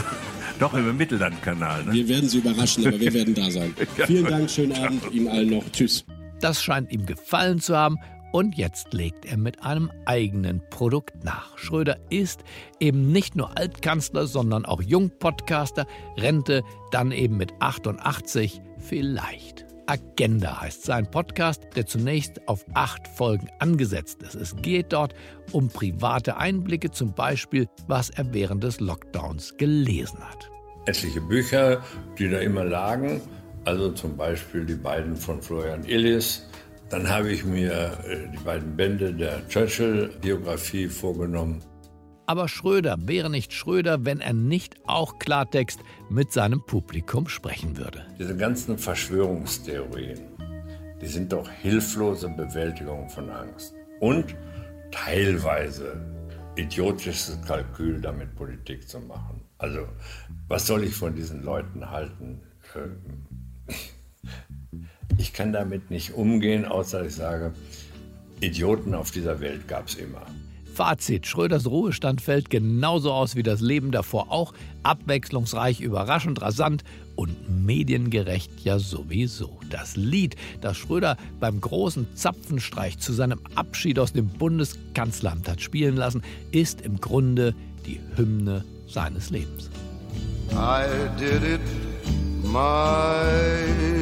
Doch, 0.61 0.75
über 0.75 0.91
den 0.91 0.99
Mittellandkanal. 0.99 1.85
Ne? 1.85 1.93
Wir 1.95 2.09
werden 2.09 2.29
Sie 2.29 2.39
überraschen, 2.39 2.87
aber 2.87 3.01
wir 3.01 3.15
werden 3.15 3.35
da 3.35 3.51
sein. 3.51 3.75
Vielen 4.07 4.27
Dank, 4.27 4.51
schönen 4.51 4.73
Abend 4.73 5.11
Ihnen 5.11 5.29
allen 5.29 5.49
noch. 5.49 5.65
Tschüss. 5.73 6.05
Das 6.41 6.63
scheint 6.63 6.93
ihm 6.93 7.07
gefallen 7.07 7.61
zu 7.61 7.77
haben 7.77 7.97
und 8.33 8.57
jetzt 8.57 8.93
legt 8.93 9.27
er 9.27 9.37
mit 9.37 9.63
einem 9.63 9.91
eigenen 10.07 10.63
Produkt 10.71 11.23
nach. 11.23 11.57
Schröder 11.59 11.99
ist 12.11 12.43
eben 12.81 13.13
nicht 13.13 13.37
nur 13.37 13.57
Altkanzler, 13.57 14.27
sondern 14.27 14.65
auch 14.65 14.83
Jungpodcaster. 14.83 15.87
Rente 16.17 16.63
dann 16.91 17.13
eben 17.13 17.37
mit 17.37 17.53
88 17.61 18.61
vielleicht. 18.79 19.67
Agenda 19.87 20.61
heißt 20.61 20.85
sein 20.85 21.11
Podcast, 21.11 21.63
der 21.77 21.87
zunächst 21.87 22.49
auf 22.49 22.65
acht 22.73 23.07
Folgen 23.07 23.49
angesetzt 23.59 24.23
ist. 24.23 24.35
Es 24.35 24.57
geht 24.57 24.93
dort 24.93 25.15
um 25.51 25.69
private 25.69 26.37
Einblicke, 26.37 26.91
zum 26.91 27.15
Beispiel, 27.15 27.69
was 27.89 28.09
er 28.11 28.33
während 28.33 28.65
des 28.65 28.81
Lockdowns 28.81 29.57
gelesen 29.59 30.21
hat. 30.21 30.51
Etliche 30.87 31.21
Bücher, 31.21 31.83
die 32.19 32.31
da 32.31 32.39
immer 32.39 32.65
lagen, 32.65 33.21
also 33.65 33.93
zum 33.93 34.17
Beispiel 34.17 34.65
die 34.65 34.75
beiden 34.75 35.17
von 35.17 35.43
Florian 35.43 35.85
Illis, 35.85 36.49
dann 36.93 37.09
habe 37.09 37.33
ich 37.33 37.43
mir 37.43 37.73
äh, 37.73 38.29
die 38.31 38.45
beiden 38.45 38.77
Bände 38.77 39.15
der 39.15 39.49
Churchill-Biografie 39.49 40.89
vorgenommen. 40.89 41.65
Aber 42.27 42.49
Schröder 42.49 42.99
wäre 43.01 43.31
nicht 43.31 43.55
Schröder, 43.55 44.05
wenn 44.05 44.21
er 44.21 44.35
nicht 44.35 44.77
auch 44.87 45.19
Klartext 45.19 45.81
mit 46.11 46.33
seinem 46.33 46.65
Publikum 46.67 47.29
sprechen 47.29 47.79
würde. 47.79 48.05
Diese 48.19 48.37
ganzen 48.37 48.77
Verschwörungstheorien, 48.77 50.21
die 51.01 51.07
sind 51.07 51.33
doch 51.33 51.49
hilflose 51.49 52.29
Bewältigung 52.29 53.09
von 53.09 53.31
Angst. 53.31 53.75
Und 54.01 54.37
teilweise 54.91 55.99
idiotisches 56.57 57.39
Kalkül, 57.47 58.03
damit 58.03 58.35
Politik 58.37 58.87
zu 58.87 59.01
machen. 59.01 59.41
Also, 59.57 59.89
was 60.47 60.67
soll 60.67 60.85
ich 60.85 60.95
von 60.95 61.15
diesen 61.15 61.43
Leuten 61.43 61.91
halten? 61.91 62.43
Ich 65.19 65.33
kann 65.33 65.53
damit 65.53 65.91
nicht 65.91 66.15
umgehen, 66.15 66.65
außer 66.65 67.05
ich 67.07 67.15
sage, 67.15 67.53
Idioten 68.41 68.95
auf 68.95 69.11
dieser 69.11 69.41
Welt 69.41 69.69
gab 69.69 69.89
es 69.89 69.95
immer. 69.95 70.27
Fazit: 70.75 71.27
Schröders 71.27 71.67
Ruhestand 71.67 72.21
fällt 72.21 72.49
genauso 72.51 73.13
aus 73.13 73.37
wie 73.37 73.43
das 73.43 73.61
Leben 73.61 73.91
davor 73.93 74.33
auch. 74.33 74.55
Abwechslungsreich, 74.83 75.81
überraschend, 75.81 76.41
rasant 76.41 76.83
und 77.15 77.65
mediengerecht 77.65 78.51
ja 78.65 78.79
sowieso. 78.79 79.61
Das 79.71 79.97
Lied, 79.97 80.37
das 80.61 80.79
Schröder 80.79 81.17
beim 81.41 81.61
großen 81.61 82.07
Zapfenstreich 82.15 82.99
zu 82.99 83.13
seinem 83.13 83.41
Abschied 83.55 83.99
aus 83.99 84.13
dem 84.13 84.29
Bundeskanzleramt 84.29 85.49
hat 85.49 85.61
spielen 85.61 85.97
lassen, 85.97 86.23
ist 86.53 86.81
im 86.81 87.01
Grunde 87.01 87.55
die 87.87 88.01
Hymne 88.17 88.65
seines 88.89 89.31
Lebens. 89.31 89.71
I 90.53 90.87
did 91.19 91.43
it 91.43 91.61
my 92.43 94.02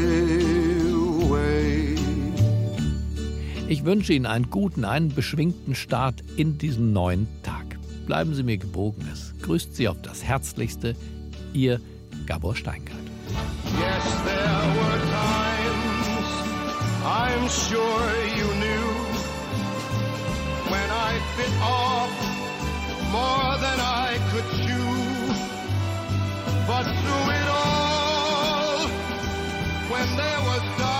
Ich 3.70 3.84
wünsche 3.84 4.12
Ihnen 4.12 4.26
einen 4.26 4.50
guten, 4.50 4.84
einen 4.84 5.14
beschwingten 5.14 5.76
Start 5.76 6.24
in 6.36 6.58
diesen 6.58 6.92
neuen 6.92 7.28
Tag. 7.44 7.78
Bleiben 8.04 8.34
Sie 8.34 8.42
mir 8.42 8.58
gewogen. 8.58 9.08
Es 9.12 9.32
grüßt 9.42 9.76
Sie 9.76 9.86
auf 9.86 10.02
das 10.02 10.24
Herzlichste, 10.24 10.96
Ihr 11.52 11.80
Gabor 12.26 12.56
Steingart. 12.56 12.98
Yes, 13.78 14.04
there 14.24 14.74
were 14.74 14.98
times, 15.06 16.08
I'm 17.04 17.48
sure 17.48 18.10
you 18.36 18.48
knew, 18.58 18.88
when 20.68 20.90
I 20.90 21.20
bit 21.36 21.54
off 21.62 22.10
more 23.12 23.56
than 23.60 23.78
I 23.78 24.18
could 24.32 24.50
chew. 24.66 24.96
But 26.66 26.86
through 26.86 27.30
it 27.30 27.48
all, 27.48 27.70
had 29.96 30.99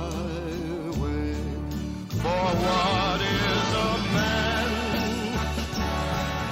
what 2.43 3.21
is 3.21 3.67
a 3.73 3.91
man? 4.15 4.69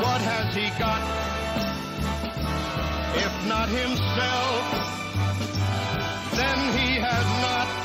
What 0.03 0.21
has 0.21 0.55
he 0.55 0.67
got? 0.77 1.01
If 3.25 3.33
not 3.47 3.69
himself, 3.69 4.63
then 6.35 6.59
he 6.77 6.99
has 6.99 7.27
not 7.41 7.78